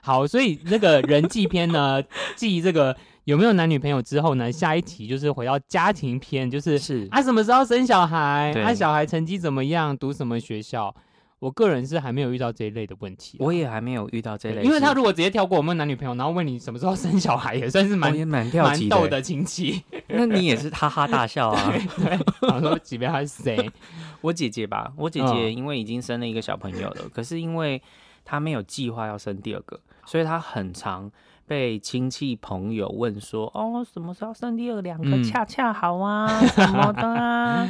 [0.03, 2.03] 好，所以那个人际篇呢，
[2.35, 2.95] 记这个。
[3.25, 4.51] 有没有男女朋友之后呢？
[4.51, 8.51] 下一题就是回到家庭篇，就是是啊，什么时候生小孩？
[8.63, 9.97] 啊，小孩成绩怎么样？
[9.97, 10.93] 读什么学校？
[11.39, 14.61] 我个人是还没有遇到这一类的问题，我也还没有遇到这一类。
[14.63, 19.83] 因为他如果直接跳过我们男女朋友，然后问你什么时候生小孩，也算是蛮蛮蛮逗的亲戚。
[20.07, 21.73] 那你也是哈哈大笑啊？
[21.97, 23.71] 对，我说几边还是谁？
[24.21, 27.81] 我姐姐吧，我姐姐因为已经生了一个小朋友了，可是因为
[28.23, 31.09] 她没有计划要生第二个，所以她很常。
[31.45, 36.27] 被亲戚朋友问说：“哦，什么时候生第二两个恰恰好啊？
[36.39, 37.67] 嗯、什么的啊？”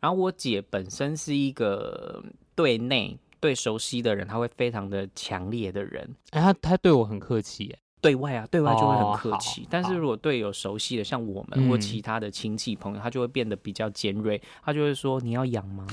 [0.00, 2.22] 然后我姐本身是一个
[2.54, 6.16] 对内对熟悉的人，她会非常的强烈的人。
[6.30, 9.62] 哎，她她对我很客气，对外啊，对外就会很客气。
[9.62, 14.40] 哦、但是如果对有熟悉的，像我们或其他的亲戚朋友，他就会变得比较尖锐。
[14.62, 15.86] 他就会说：“你要养吗？”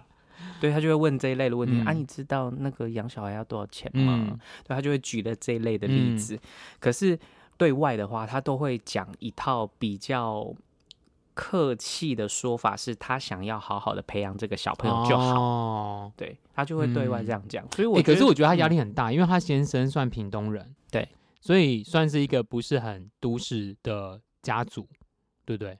[0.60, 4.26] 对，他就会问这一类的问题、嗯、啊，你知道那个养小孩要多少钱吗？
[4.30, 6.34] 嗯、对，他就会举了这一类的例子。
[6.34, 6.40] 嗯、
[6.80, 7.18] 可是
[7.56, 10.52] 对外的话，他都会讲一套比较
[11.34, 15.40] 客气的说法，是他想要好好的培养这个小朋友就好。
[15.40, 17.64] 哦、对，他就会对外这样讲。
[17.64, 20.74] 嗯、所以我、欸，可是我觉得他压力很大，嗯、因为他先生算屏东人。
[20.90, 21.08] 对。
[21.44, 24.86] 所以算是一个不是很都市的家族，
[25.44, 25.76] 对不对？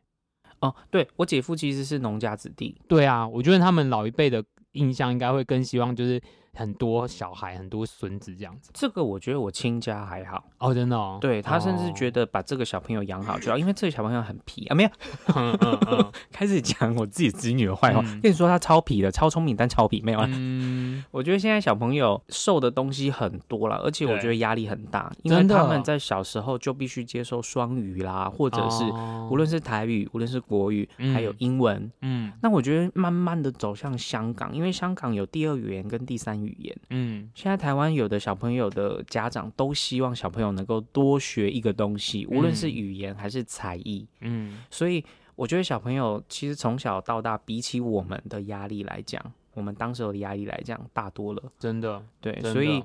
[0.63, 2.81] 哦，对，我姐夫其实是农家子弟。
[2.89, 6.21] 对啊，我觉得他们老一辈的印象应该会更希望就是。
[6.55, 8.71] 很多小孩，很多孙子这样子。
[8.75, 11.19] 这个我觉得我亲家还好哦，真的哦。
[11.21, 14.75] 对，他甚至觉得把这个小朋友养好就好，因为这个小朋友很皮啊。
[14.75, 14.91] 没有，
[15.35, 18.03] 嗯嗯嗯、 开始讲我自己子女的坏话。
[18.05, 20.21] 嗯、跟你说他超皮的，超聪明，但超皮没有。
[20.29, 28.85] 嗯， 我觉得现在小朋友受的东西很多了，而且我觉得压力很大，因为他们在小时候就必须接受双语啦，或者是
[29.31, 31.91] 无论是台语，无论是国语，还有英文。
[32.03, 49.21] 嗯，那我觉得慢慢的走向香港，因为香港有第二语言跟第三语言，嗯，现在台湾有的小朋友的家长都希望小朋友能够多学一个东西，无论是语言还是才艺，嗯，所以我觉得小朋友其实从小到大，比起我们的压力来讲，
[49.55, 52.83] 我们当时候的压力来讲大多了，真的，对，所以。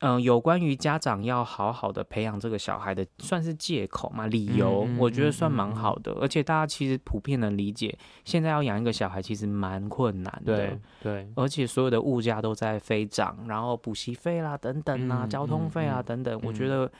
[0.00, 4.26] 嗯、呃，有关于家长要好好的培养这个小孩的，算是借口嘛？
[4.26, 6.12] 理由，我觉得算蛮好的。
[6.12, 10.56] 嗯嗯嗯、而且大家其实普遍能理解，现在要养一个小孩其实蛮困难的。
[10.56, 16.34] 对，对，而且所有的物价都在飞涨，然后补习费啦等等啊，嗯、交通费啊等等。
[16.34, 16.90] 嗯、我觉得，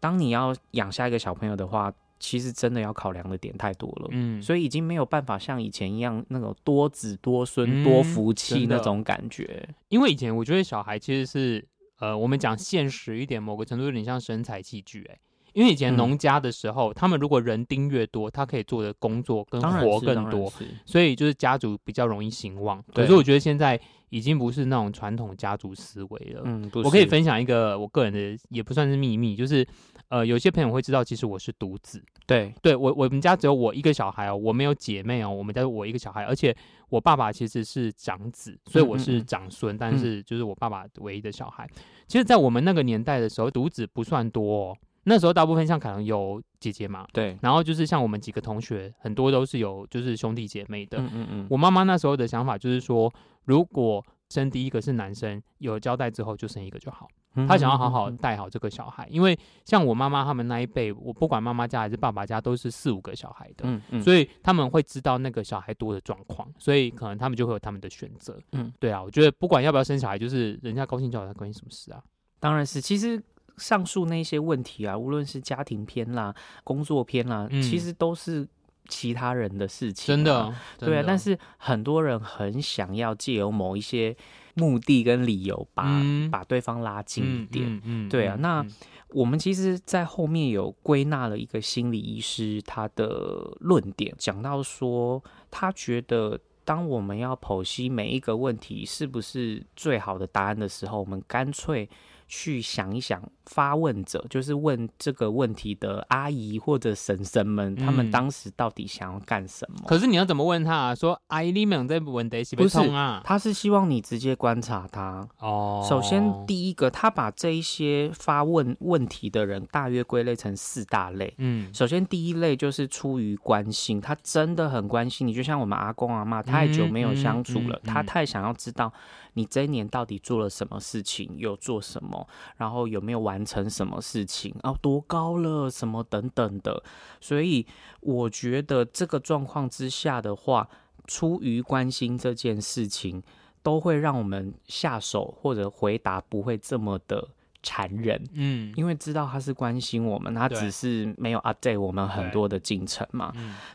[0.00, 4.08] 当你要养下一个小朋友的话，其实真的要考量的点太多了。
[4.12, 9.68] 嗯，所以已经没有办法像以前一样那种多子多孙多福气那种感觉。
[9.90, 11.62] 因为以前我觉得小孩其实是。
[12.00, 15.18] 呃，我们讲现实一点，某个程度有点像生财器具，哎，
[15.52, 20.52] 因为以前农家的时候，嗯、他们如果人丁越多，他可以做的工作跟活更多，
[20.84, 22.82] 所以就是家族比较容易兴旺。
[22.92, 26.42] 可是我觉得现在已经不是那种传统家族思维了。
[26.44, 29.66] 嗯，我可以分享一个我个人的，也不算是秘密，就是
[30.08, 32.02] 呃，有些朋友会知道，其实我是独子。
[32.26, 36.56] 对，对我我们家只有我一个小孩哦，我没有姐妹哦，我们家我一个小孩，而且。
[36.90, 41.68] 我爸爸其实是长子，所以我是长孙，嗯嗯，但是就是我爸爸唯一的小孩。
[41.74, 44.76] 嗯、其实，在我们那个年代的时候，独子不算多哦。
[45.04, 47.38] 那时候大部分像可能有姐姐嘛，对。
[47.40, 50.98] 然后就是像我们几个同学，很多都是有就是兄弟姐妹的。
[50.98, 51.46] 嗯嗯嗯。
[51.50, 53.12] 我妈妈那时候的想法就是说，
[53.44, 57.08] 如果生第一个是男生，有交代之后就生一个就好。
[57.48, 72.00] 她想要好好带好这个小孩，因为像我妈妈他们那一辈，我不管妈妈家还是爸爸家，都是四五个小孩的，嗯嗯，所以他们会知道那个小孩多的状况，所以可能他们就会有他们的选择，嗯，对啊，我觉得不管要不要生小孩，就是人家高兴就好，他关心什么事啊？
[72.38, 73.20] 当然是，其实
[73.56, 78.46] 上述那些问题啊，无论是家庭篇啦、工作篇啦，嗯、其实都是
[78.88, 84.16] 其他人的事情，真的，真的对啊，但是很多人很想要借由某一些。
[84.56, 88.36] 目的跟理由把，把、嗯、把对方拉近一点，嗯对啊。
[88.38, 88.64] 那
[89.08, 101.90] 我们其实，在后面有归纳了一个心理医师他的论点，讲到说，他觉得，当我们要剖析每一个问题是不是最好的答案的时候，我们干脆。
[102.36, 109.84] 去想一想，发问者就是问这个问题的阿姨或者婶婶们，他们当时到底想要干什么？
[109.86, 110.94] 可是你要怎么问他啊？
[110.96, 113.22] 说阿姨，你们在问题是不是啊？
[113.24, 115.86] 他是希望你直接观察他哦。
[115.88, 121.32] 首先，第一个，他把这一些发问问题的人大约归类成四大类。
[121.38, 128.92] 嗯，首先第一类就是出于关心，他真的很关心你，就像我们阿公阿妈太久没有相处了，他太想要知道。
[129.36, 131.28] 你这一年到底做了什么事情？
[131.36, 132.23] 有做什么？
[132.56, 134.54] 然后有没有完成什么事情？
[134.62, 135.70] 啊，多高了？
[135.70, 136.82] 什么等等的。
[137.20, 137.66] 所以
[138.00, 140.68] 我觉得这个状况之下的话，
[141.06, 143.22] 出于关心这件事情，
[143.62, 147.28] 都会让我们下手或者回答不会这么的
[147.64, 148.22] 残忍。
[148.34, 153.32] 嗯，因为知道他是关心我们，他只是没有 update 我们很多的进程嘛。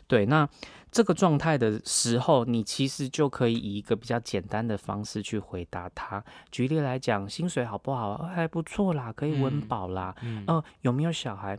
[0.08, 0.48] 对，对，那。
[0.92, 6.20] 这个状态的时候，你其实就可以以一个比较简单的方式去回答他。
[6.50, 8.18] 举例来讲，薪水好不好？
[8.34, 10.12] 还不错啦，可以温饱啦。
[10.20, 11.56] 嗯，呃，有没有小孩？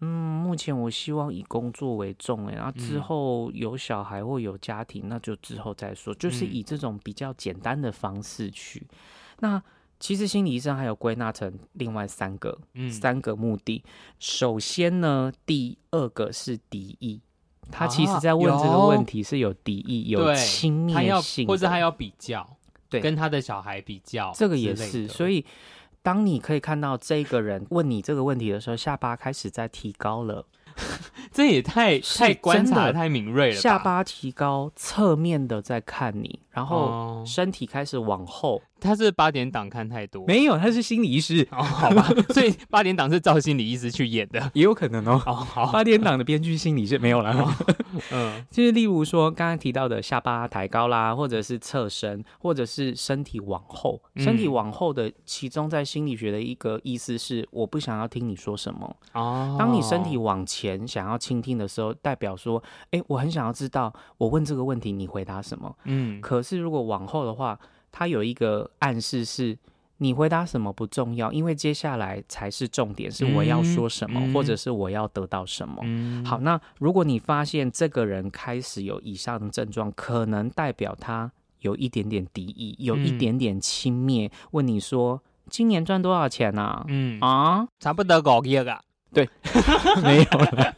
[0.00, 0.08] 嗯，
[0.42, 6.14] 目前我希望以工作为重，哎，然后之后有小孩或有家庭，那就之后再说。
[6.14, 8.86] 就是以这种比较简单的方式去。
[9.40, 9.62] 那
[10.02, 13.84] 其实心理医生还有归纳成另外三个，嗯，三个目的。
[14.18, 17.20] 首先呢，第二个是敌意。
[17.70, 22.44] 他其实，在问这个问题是有敌意、有轻蔑性，或者他要比较，
[22.90, 25.06] 对，跟他的小孩比较，这个也是。
[25.06, 25.46] 所以，
[26.02, 30.44] 当你可以看到这个人问你这个问题的时候，下巴开始在提高了，
[31.30, 33.54] 这也太太观察太敏锐了。
[33.54, 38.56] 下巴提高，侧面的在看你，然后身体开始往后。
[38.56, 40.24] 哦、他是八点档看太多？
[40.26, 41.46] 没有，他是心理医师。
[41.50, 45.22] 哦，好吧， 所以八点档是照心理医师去演的，也有可能哦。
[45.24, 47.32] 哦，好，八点档的编剧心理是没有了。
[47.32, 47.54] 哦、
[48.12, 54.00] 嗯，就是例如说刚刚提到的下巴抬高啦，或者是侧身，或者是身体往后。
[54.16, 58.96] 身体往后的其中在心理学的一个意思是，我不想要听你说什么。
[59.12, 65.72] 哦，当你身体往前想要倾听的时候，代表说，哎，我很想要知道，我问这个问题，你回答什么？
[65.84, 67.58] 嗯，可是如果往后的话，
[67.90, 69.56] 它有一个暗示是，
[69.98, 75.80] 你回答什么不重要，因为接下来才是重点，是我要说什么，嗯、或者是我要得到什么。
[75.84, 86.84] 嗯、好，那如果你发现这个人开始有以上的症状，可能代表他有一点点敌意，有一点点轻蔑，嗯、问你说今年赚多少钱啊？
[86.88, 88.80] 嗯啊，差不多五亿啊。
[89.12, 89.28] 对，
[90.02, 90.74] 没有了。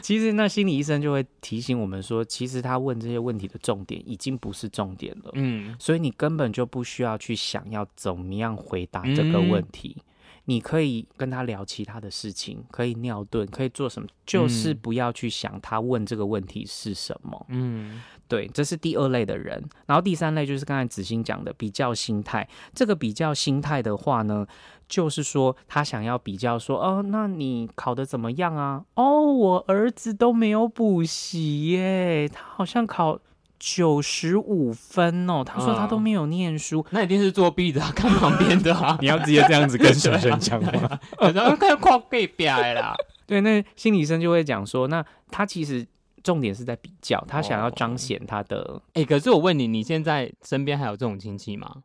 [0.00, 5.30] 其实那心理医生就会提醒我们说，其实他问这些问题的重点已经不是重点了。
[5.34, 9.96] 嗯，所以你根本就不需要去想要怎么样回答这个问题。
[9.98, 10.02] 嗯、
[10.46, 17.46] 你可以跟他聊其他的事情，可以尿遁，可以做什么，就是不要去想他问这个问题是什么。
[17.48, 19.62] 嗯，对，这是第二类的人。
[19.86, 22.48] 然后第三类就是刚才子欣讲的比较心态。
[22.74, 24.44] 这个比较心态的话呢，
[24.88, 28.84] 就是说，他想要比较说，哦，那你考得怎么样啊？
[28.94, 33.20] 哦，我儿子都没有补习耶，他好像考
[33.64, 35.44] 九十五分哦。
[35.44, 38.98] 他说他都没有念书，嗯、那一定是作弊的， 看旁边的啊。
[39.00, 40.98] 你要直接这样子跟学生讲吗？
[41.32, 42.92] 然后看靠背表啦。
[43.24, 45.86] 对，那心理医生就会讲说，那他其实
[46.24, 48.82] 重点是在比较，他想要彰显他的。
[48.94, 51.82] 哎、欸，可是我问你，你现在身边还有这种亲戚吗？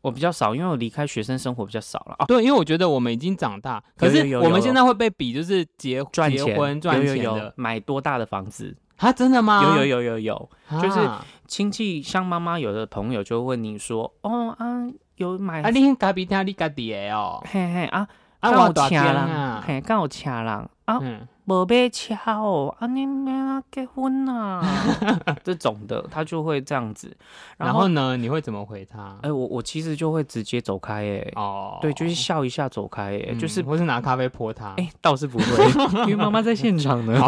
[0.00, 2.26] 我比较少，因为我离开学生生活比较少了啊。
[2.26, 9.12] 对，因为我觉得我们已经长大，可是我们现在会被比，就是结赚结婚赚钱的，有有有买多大的房子啊？
[9.12, 9.62] 真的吗？
[9.62, 11.08] 有有有有有，啊、就是
[11.46, 15.70] 亲戚像妈妈有的朋友就会问你说：“哦啊，有买啊？
[15.70, 17.42] 你隔壁听你家底的哦？
[17.50, 18.06] 嘿嘿啊，
[18.40, 25.34] 刚好请人，嘿，刚好请人啊。”嗯宝贝巧啊，你没啊结婚呐、啊？
[25.42, 27.16] 这种的，他就会这样子。
[27.56, 29.16] 然后，呢，你会怎么回他？
[29.22, 34.72] 哎、欸，我我其实就会直接走开、欸，哎，哦，对，就是笑一下走开、欸，哎、嗯，就是或是拿咖啡泼他。
[34.76, 37.18] 哎、欸，倒是不会， 因为妈妈在现场呢。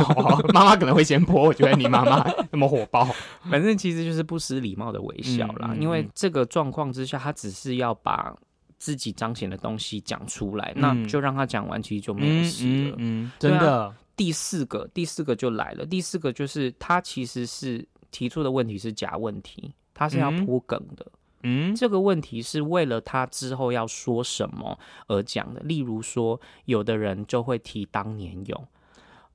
[0.52, 3.08] 妈妈可能会先泼，我觉得你妈妈 那么火爆。
[3.50, 5.74] 反正其实就是不失礼貌的微笑啦。
[5.80, 8.36] 因为这个状况之下，他只是要把
[8.80, 12.96] 自己彰显的东西讲出来，嗯、那就让他讲完，其实就没有事了。
[12.96, 13.94] 嗯，嗯嗯真的。
[14.16, 15.86] 第四个，第四个就来了。
[15.86, 21.06] 第四个就是他其实是提出的问题是假问题，他是要铺梗的。
[21.42, 25.60] 嗯，这个问题是为了他之后要说什么而讲的。
[25.60, 28.68] 例如说，有的人就会提当年勇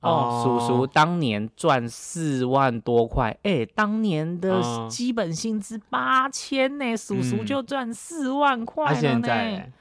[0.06, 8.96] 哦，哦，叔叔当年赚四万多块，哎、欸，当年的基本薪资八千呢，叔叔就赚四万块了呢。
[8.96, 9.72] 嗯啊、现在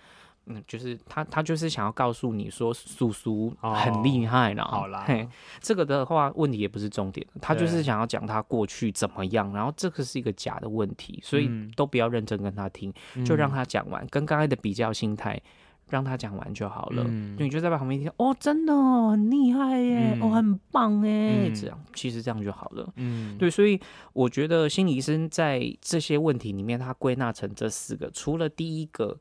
[0.47, 4.63] 嗯，就是他，他就是想要告诉你说，叔叔很厉害了。
[4.63, 5.27] 好啦，嘿，
[5.59, 12.93] 这个的话问题也不是重点，他就是想要讲他过去怎么样，然后这个是一个假的问题，所以都不要认真跟他听，
[13.25, 15.41] 就让他讲完，跟刚才的比较心态，
[15.89, 17.03] 让他讲完就好了。
[17.37, 18.73] 你就在旁边听，哦，真的
[19.09, 22.93] 很厉害耶，哦，很棒耶，这样其实这样就好了。
[22.95, 23.79] 嗯，对，所以
[24.13, 29.17] 我觉得心理医生在这些问题里面，他归纳成这四个，除了第一个。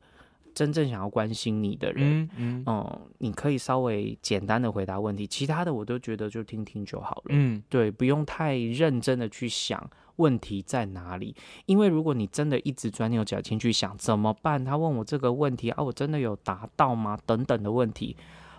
[0.54, 7.24] 真正想要关心你的人，嗯，嗯，嗯，你可以稍微简单的回答问题，其他的我都觉得就听听就好了。
[7.30, 11.34] 嗯，对，不用太认真的去想问题在哪里，
[11.66, 17.18] 因为如果你真的一直钻牛角尖去想怎么办，他问我这个问题啊，我真的有答到吗？
[17.26, 18.16] 等等的问题，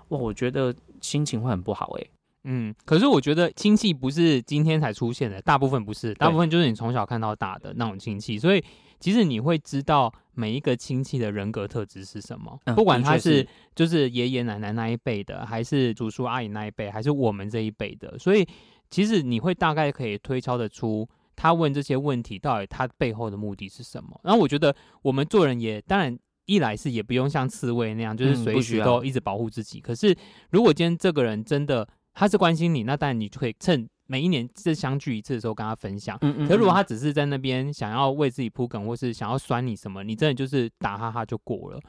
[0.09, 2.09] 哇，我觉得心情会很不好诶、欸。
[2.45, 8.63] 嗯，可是我觉得亲戚不是今天才出现的，大部分不是，大部分就是你从小看到大的那种亲戚，所以。
[8.97, 18.47] 其实你会知道每一个亲戚的人格特质是什么，嗯、不管他是，就是爷爷奶奶那一辈的，还是叔叔阿姨那一辈，还是我们这一辈的，所以
[18.89, 24.19] 其实你会大概可以推敲得出他问这些问题到底他背后的目的是什么。
[24.23, 29.79] 然后我觉得我们做人也当然一来是也不用像刺猬那样，就是随时都一直保护自己。
[29.79, 30.15] 嗯、可是
[30.49, 33.87] 如果今天这个人真的他是关心你，那当然你就可以趁。
[34.07, 36.15] 每一年这相聚一次的时候，跟他分享。
[36.21, 36.47] 嗯嗯。
[36.47, 41.79] 可如果他只是在那边想要为自己铺梗，或是想要酸你什么，你真的就是打哈哈就过了。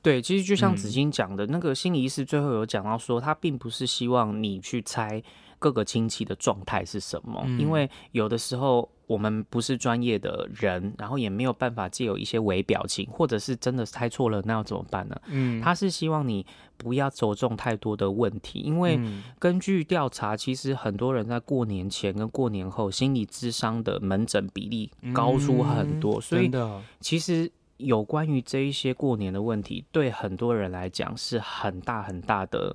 [0.00, 5.22] 对，其实就像子欣讲的，嗯、那个心理医师最后有讲到说，他并不是希望你去猜
[5.58, 15.16] 各个亲戚的状态是什么，嗯、因为有的时候我们不是专业的人，然后也没有办法借有一些微表情，或者是真的猜错了，那要怎么办呢？
[15.28, 16.44] 嗯，他是希望你
[16.76, 18.98] 不要着重太多的问题，因为
[19.38, 26.50] 根据调查，其实很多人在过年前跟过年后心理智商的门诊比例高出很多，嗯、所以
[27.00, 32.74] 其实有关于这一些过年的问题，对很多人来讲是很大很大的。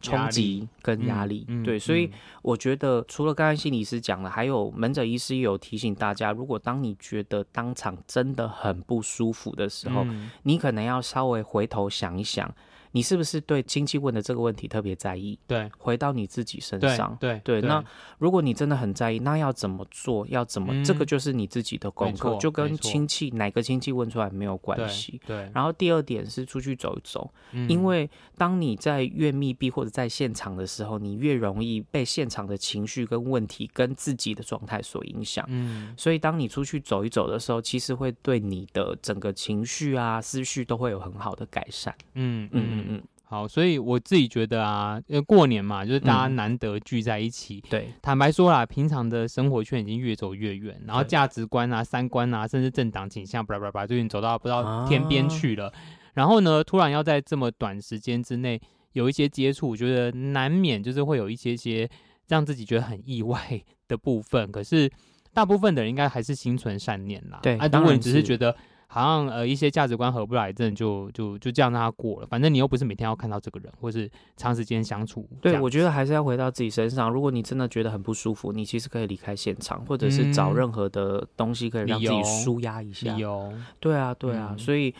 [0.00, 2.10] 冲击跟压力，对，所以
[2.42, 12.52] 我觉得除了刚才心理师讲的，还有门诊医师也有提醒大家，如果当你觉得当场真的很不舒服的时候，嗯、你可能要稍微回头想一想。
[12.92, 15.38] 你是不是对亲戚问的这个问题特别在意？
[15.46, 17.16] 对，回到你自己身上。
[17.20, 17.82] 对对，对，那
[18.18, 20.26] 如果你真的很在意，那要怎么做？
[20.28, 20.72] 要怎么？
[20.74, 25.20] 嗯、这个就是你自己的功课，就跟亲戚哪个亲戚问出来没有关系。
[25.26, 25.36] 对。
[25.36, 35.44] 对，然后第二点是出去走一走，嗯、因为当你在越密闭或者在现场的时候，你越容易被现场的情绪跟问题跟自己的状态所影响。
[35.48, 35.94] 嗯。
[35.96, 41.94] 所以当你出去走一走的时候，其实会对你的整个情绪啊、思绪都会有很好的改善。
[42.14, 42.68] 嗯嗯。
[42.72, 47.62] 嗯嗯，好，所以我自己觉得啊，因为过年嘛，就是大家难得聚在一起。
[47.66, 55.68] 嗯、对，坦白说啦，平常的生活圈已经越走越远，然后价值观啊、三观啊，甚至政党倾向，巴拉巴拉，最近走到不知道天边去了。
[55.68, 55.74] 啊、
[56.14, 58.60] 然后呢，突然要在这么短时间之内
[58.92, 61.88] 有一些接触，我觉得难免就是会有一些些
[62.26, 64.50] 让自己觉得很意外的部分。
[64.50, 64.90] 可是
[65.32, 67.38] 大部分的人应该还是心存善念啦。
[67.42, 68.56] 对，啊，如果你只是觉得。
[68.92, 72.26] 好像呃一些价值观合不来，真的就就就这样让他过了。
[72.26, 75.24] 反正你又不是每天要看到这个人，或是长时间相处。
[75.40, 77.08] 对，我觉得还是要回到自己身上。
[77.08, 83.16] 如果你真的觉得很不舒服，你其实可以离开现场，或者是找任何的东西可以让自己舒压一下。
[83.16, 84.48] 有，对啊，对啊。
[84.50, 84.92] 嗯、所以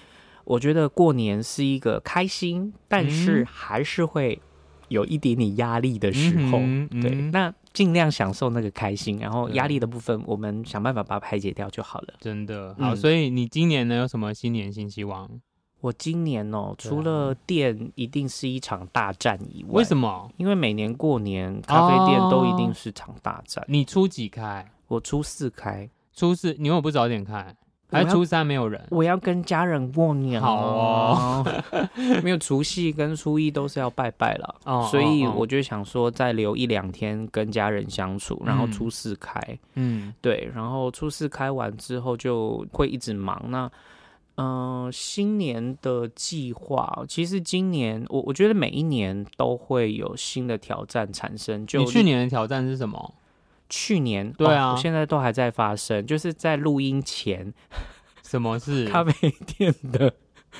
[0.44, 4.40] 我觉得过年是一个开心，但是还是会
[4.86, 6.60] 有一点点压力的时候。
[7.02, 7.52] 对，那。
[7.72, 12.14] 尽量享受那个开心，然后压力的部分，我们想办法把它排解掉就好了。
[12.20, 15.28] 真的好，所以你今年呢有什么新年新希望？
[15.80, 20.30] 我今年哦，除了店一定是一场大战以外，为什么？
[20.36, 23.64] 因为每年过年咖啡店都一定是场大战。
[23.66, 24.70] 你初几开？
[24.88, 25.88] 我初四开。
[26.12, 27.56] 初四，你为什么不早点开？
[27.90, 30.40] 还初三没有人，我要跟家人过年。
[30.40, 31.62] 好哦，
[32.22, 39.40] 没有除夕跟初一都是要拜拜了，哦、所以我就想说再留一两天跟家人相处，然后初四开。
[39.74, 43.42] 嗯，对，然后初四开完之后就会一直忙。
[43.48, 43.70] 那
[44.36, 51.66] 嗯、呃，新年的计划，其实今年我我觉得每一年都会有新的挑战产生。
[51.66, 53.14] 就你去年的挑战是什么？
[53.70, 57.54] 去年对啊、哦，现在都还在发生，就是在录音前，
[58.22, 60.12] 什么是 咖啡店的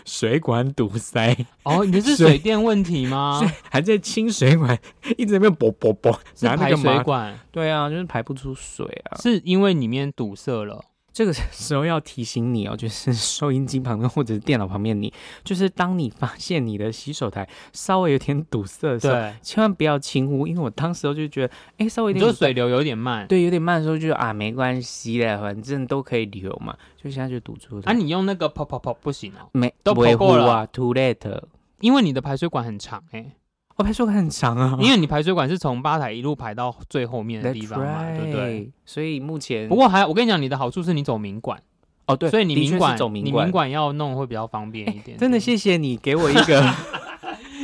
[0.04, 1.36] 水管堵塞？
[1.64, 3.40] 哦，你是水电问题吗？
[3.68, 4.78] 还在清水管，
[5.18, 7.38] 一直在那边啵啵啵，是排水管？
[7.50, 10.84] 对啊，就是排不出水啊，是因为里面堵塞了。
[11.12, 15.12] 这个 时候要提醒你哦， 就是收音机旁边或者是电脑旁边，你
[15.44, 19.34] 就是当你发现你的洗手台稍微有点堵塞的时候，对。
[19.42, 27.82] 千万不要轻忽，因为我当时就觉得，哎，稍微有点就水流有点慢，对，有点慢的时候就啊，没关系的，反正都可以流嘛，就现在就堵住了。
[27.86, 30.52] 啊，你用那个泡泡泡不行哦，没都泡过了。
[30.52, 31.42] 啊，too late，
[31.80, 33.32] 因为你的排水管很长哎。
[33.80, 38.16] 我排水管很长啊，因为你排水管是从吧台一路排到最后面的地方嘛 right.
[38.16, 38.70] 对不对？
[38.84, 41.58] 所以目前不过还我跟你讲，你的好处是你走明管
[42.06, 45.16] 哦，对，所以你明管走明管，你明管要弄会比较方便一点。
[45.16, 46.62] 真的谢谢你给我一个。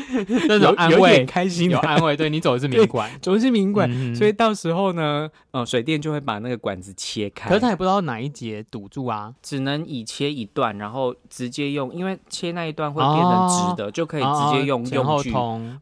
[0.49, 2.17] 那种安慰，开心有安慰。
[2.17, 7.49] 对，你走的是明管，走的是明管，嗯、所以到时候呢，呃，水电就会把那个管子切开。
[7.49, 15.33] 可是他也不知道哪一节堵住啊，只能以切一段，然后直接用，因为切那一段会变成直的，哦、就可以直接用用具。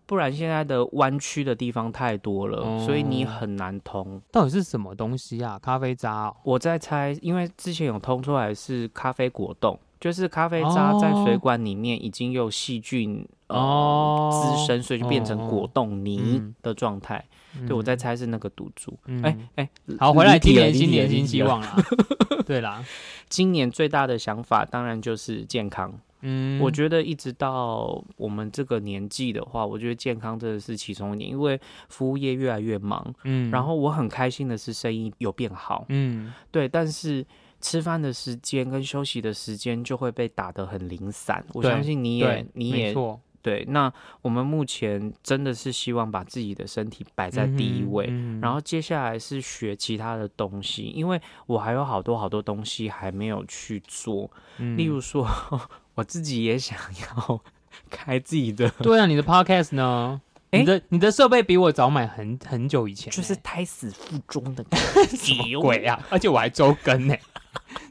[0.07, 4.21] 不然现在的弯曲的地方太多了，哦、所以你很难通。
[4.31, 5.59] 到底是什么东西啊？
[5.63, 6.37] 咖啡渣、哦？
[6.45, 9.79] 我在猜，因为之前有通出来是咖啡果冻。
[10.05, 17.25] 就是咖啡渣在水管里面已经有细菌哦滋生，所以就变成果冻泥的状态。
[17.67, 18.95] 对，我在猜是那个赌注。
[19.23, 21.75] 哎哎，好，回来今年新年新希望啦。
[22.45, 22.85] 对啦，
[23.31, 25.91] 今年最大的想法当然就是健康。
[26.21, 33.15] 嗯，我觉得一直到我们这个年纪的话，我觉得健康真的是其中一点，因为服务业越来越忙。
[33.25, 35.87] 嗯，然后我很开心的是生意有变好。
[35.89, 37.25] 嗯，对，但是。
[37.65, 41.43] 吃饭的时间跟休息的时间就会被打得很零散。
[41.55, 42.95] 我相信你也，你也
[43.41, 43.65] 对。
[43.69, 43.91] 那
[44.21, 54.31] 我们目前真的是希望把自己的身体摆在第一位，嗯嗯、然后接下来是学其他的东西，因为我还有好多好多东西还没有去做。
[54.59, 55.27] 嗯、例如说，
[55.97, 56.79] 我自己也想
[57.17, 57.41] 要
[57.89, 58.69] 开自己的。
[58.83, 60.21] 对啊，你的 podcast 呢？
[60.59, 64.65] 你的你的设备比我早买很很久以前，就是胎死腹中的
[65.17, 65.99] 什么鬼啊！
[66.11, 67.15] 而且我还周更呢。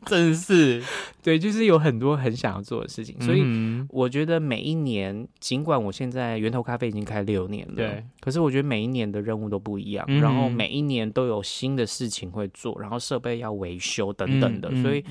[0.06, 0.84] 真是，
[1.22, 3.44] 对，就是有很多很想要做的事情，所以
[3.90, 15.04] 我觉得每一年，尽管我现在源头咖啡已经开六年了，对，可是我觉得每一年的任务都不一样，嗯、然后每一年都有新的事情会做，然后设备要维修等等的，嗯、所以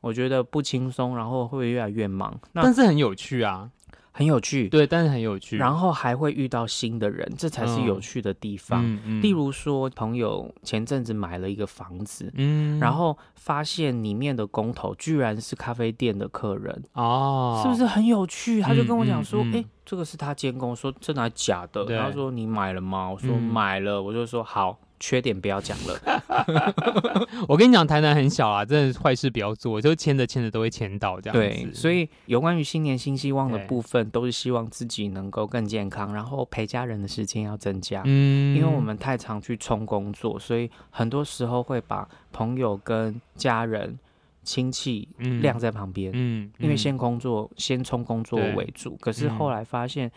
[0.00, 3.70] 我觉得不轻松，然后会越来越忙，但是很有趣啊。
[4.12, 8.84] 很有趣，对，但是很有趣，然后还会遇到新的人，这才是有趣的地方。
[8.84, 18.60] 嗯嗯、例如说，朋友前阵子买了一个房子，嗯，然后发现里面的工头居然是咖啡店的客人，哦，是不是很有趣？
[18.60, 21.84] 他就跟我讲说，哎、这个是他监工，说真的还假的？
[21.84, 23.08] 对他说你买了吗？
[23.10, 24.78] 我说买了，嗯、我就说好。
[25.00, 31.40] 缺点不要讲了， 我跟你讲，台南很小啊，真的坏事不要做，就牵着牵着都会牵到这样子。
[31.40, 38.02] 对，所以有关于新年新希望的部分，都是希望自己能够更健康，然后陪家人的时间要增加。
[38.04, 43.98] 嗯，因为我们太常去冲工作，所以很多时候会把朋友跟家人、
[44.44, 45.08] 亲戚
[45.40, 46.12] 晾在旁边。
[46.14, 50.12] 嗯，因为先工作，先冲工作为主，可是后来发现。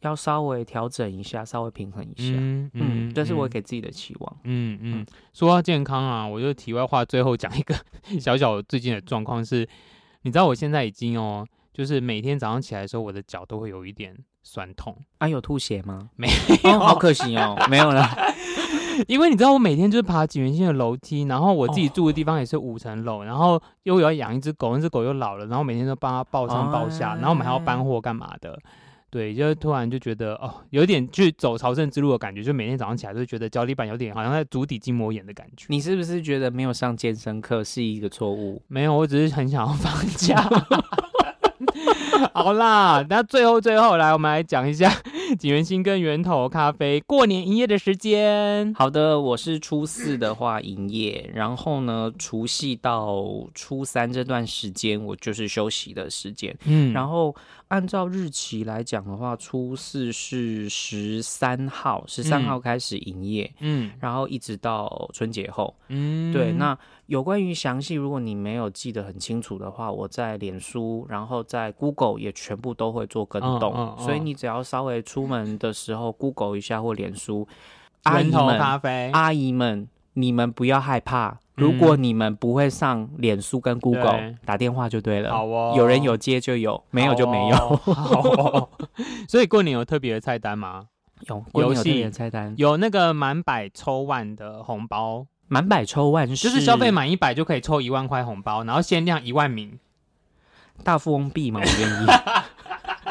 [0.00, 5.00] 要稍微调整一下，稍微平衡一下，嗯嗯，这是我给自己的期望，嗯嗯。
[5.00, 7.74] 嗯说到健康啊，我就题外话，最后讲一个
[8.20, 9.68] 小小最近的状况是，
[10.22, 14.96] 你知道我现在已经哦，就是每天早上起来的时候，我的脚都会有一点酸痛。
[15.18, 16.10] 啊，有吐血吗？
[16.16, 16.28] 没
[16.64, 18.08] 有，哦，好可惜哦，没有了。
[19.08, 28.58] 因为你知道，我每天就是爬景元线的楼梯，然后我自己住的地方也是五层楼，哦、然后又要养一只狗，那只狗又老了，然后每天都帮它抱上抱下，哦、然后我们还要搬货干嘛的。
[29.16, 35.64] 对，就突然就觉得哦，有点去走朝圣之路的感觉，就每天早上起来都觉得脚底板有点好像在足底筋膜炎的感觉。
[35.70, 38.60] 你是不是觉得没有上健身课是一个错误？
[38.68, 40.46] 没有，我只是很想要放假。
[42.34, 44.92] 好啦，那最后最后来，我们来讲一下
[45.38, 48.74] 锦源兴跟源头咖啡过年营业的时间。
[48.74, 56.54] 好的，我是初四的话营业，然后呢，除夕到初三这段时间我就是休息的时间。
[56.66, 57.34] 嗯，然后。
[57.68, 66.52] 按照日期来讲的话，初四是十三号，十三号开始营业，嗯，然后一直到春节后，嗯，对。
[66.52, 77.48] 那有关于详细，如果你没有记得很清楚的话，我在脸书，然后在 Google 也全部都会做跟动，哦哦哦、所以你只要稍微出门的时候 Google 一下或脸书，
[78.14, 81.40] 源头咖啡，阿姨们，你们不要害怕。
[81.56, 85.32] 如果你们不会上脸书跟 Google，对打电话就对了。
[85.32, 87.56] 好哦，有人有接就有，没有就没有。
[87.56, 88.68] 好哦，
[89.26, 90.84] 所以过年有特别的菜单吗？
[91.28, 99.78] 有，过年有特别的菜单，有那个满百抽万的红包，满百抽万就是消费满一百就可以抽一万块红包，然后限量一万名。
[100.84, 101.60] 大富翁币吗？
[101.64, 102.06] 我愿意。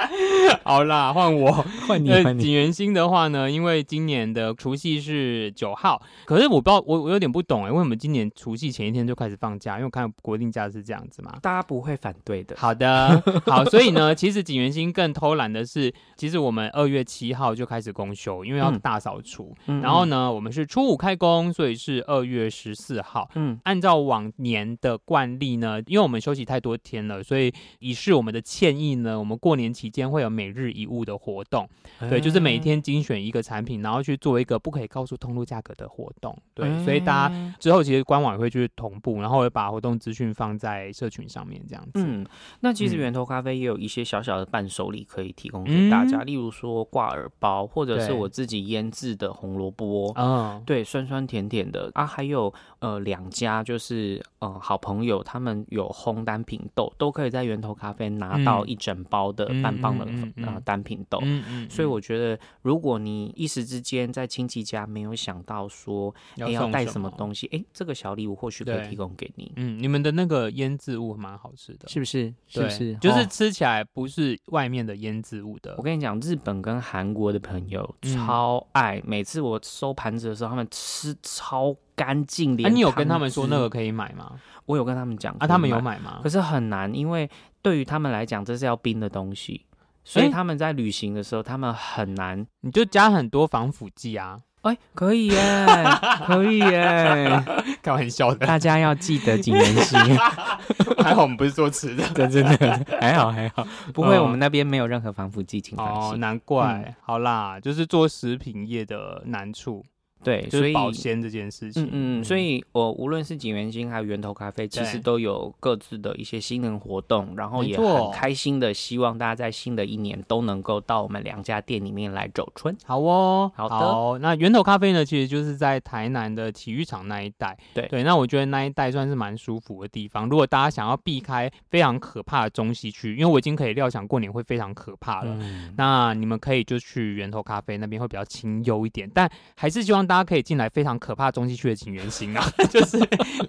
[0.64, 1.52] 好啦，换我
[1.88, 2.10] 换你。
[2.42, 9.74] 景元星的话呢，因为今年的除夕是九号，可是我不知道，我我有点不懂哎，为什么今年除夕前一天就开始放假？
[9.76, 11.36] 因为我看国定假是这样子嘛。
[11.42, 12.56] 大家不会反对的。
[12.58, 19.56] 好的， 好，所以呢，其实景元星更偷懒的是，其实我们二月七号就开始公休，因为要大扫除。
[19.68, 23.30] 嗯、然后呢，我们是初五开工，所以是二月十四号。
[23.36, 31.68] 嗯，按照往年的惯例呢，因为我们休息太多天了，所以以示我们的歉意呢，我们过年期间会有每日一物的活动，
[32.10, 41.92] 对，就是每天精选一个产品，然后去做一个不可以告诉通路价格的活动，对，所以大家之后其实官网也会去同步，然后会把活动资讯放在社群上面这样子。
[41.96, 42.26] 嗯，
[42.60, 60.06] 那其实源头咖啡也有一些小小的伴手礼可以提供给大家，嗯、例如说挂耳包，或者是我自己腌制的红萝卜，嗯，对，酸酸甜甜的啊，还有呃两家就是呃好朋友，他们有烘单品豆，都可以在源头咖啡拿到一整包的半磅的。
[60.08, 69.52] 嗯嗯、呃，单品豆，嗯嗯，嗯，所以我觉得，如果你一时之间在亲戚家没有想到说要要带什么东西，哎，这个小礼物或许可以提供给你。
[69.56, 72.34] 嗯，你们的那个腌制物蛮好吃的，是不是？
[72.48, 72.96] 是不是？
[72.96, 75.76] 就是吃起来不是外面的腌制物的。
[75.78, 82.56] 我跟你讲，日本跟韩国的朋友超爱，嗯、每次我收盘子的时候，他们吃超干净。
[82.64, 84.40] 啊，你有跟他们说那个可以买吗？
[84.66, 86.20] 我有跟他们讲，啊，他们有买吗？
[86.24, 87.30] 可是很难，因为
[87.62, 89.66] 对于他们来讲，这是要冰的东西。
[90.06, 94.40] 所以他们在旅行的时候，他们很难，你就加很多防腐剂啊！
[94.62, 95.84] 哎、欸，可以耶，
[96.26, 97.44] 可以耶，
[97.84, 100.18] 开玩笑的，大家要记得谨言慎行。
[101.04, 106.14] 还好我们不是做吃的， 真的真的还好还好，不会，我们那边没有任何防腐剂，请放心。
[106.14, 109.84] 哦，难怪，嗯、好啦，就是做食品业的难处。
[110.26, 111.84] 对，所以保鲜这件事情。
[111.86, 122.76] 嗯嗯，所以我无论是景元星还有源头咖啡，其实都有各自的一些新人活动，然后也很开心的希望大家在新的一年都能够到我们两家店里面来走春。
[122.84, 123.76] 好哦，好的。
[123.76, 127.56] 好，那源头咖啡呢，其实就是在台南的体育场那一带。
[127.76, 130.28] 对对，那我觉得那一带算是蛮舒服的地方。
[130.28, 139.08] 如果大家想要避开非常可怕的中西区，因为我已经可以料想过年会非常可怕了，嗯、那你们可以就去源头咖啡那边会比较清幽一点。
[139.14, 142.98] 但还是希望大家可以进来非常可怕中西区的锦源兴啊， 就是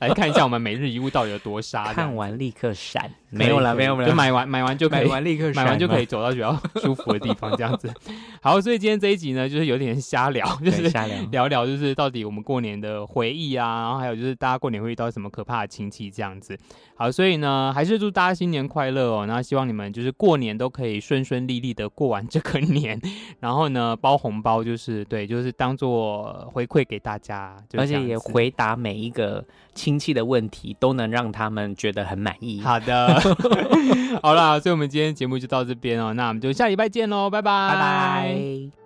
[0.01, 1.93] 来看一下我们每日一物到底有多杀。
[1.93, 7.93] 看完立刻闪，没有了，没有没有，就买完买完就可以买完立刻买完就可以走到比较舒服的地方，这样子。
[8.43, 16.57] 好，所以今天这一集呢，就是有点瞎聊，就是瞎聊聊聊，就是到底我们过年的回忆啊，然后还有就是大家过年会遇到什么可怕的亲戚这样子。
[16.97, 19.27] 好，所以呢，还是祝大家新年快乐哦。
[19.27, 23.01] 那希望你们就是过年都可以顺顺利利的过完这个年，
[23.41, 29.45] 然后呢，包红包就是对，就是当做回馈给大家，而且也回答每一个
[29.75, 32.61] 亲戚的问题，都能让他们觉得很满意。
[32.61, 33.21] 好的
[34.23, 36.13] 好啦，所以我们今天节目就到这边哦。
[36.15, 38.86] 那我们就下礼拜见喽，拜拜，拜拜。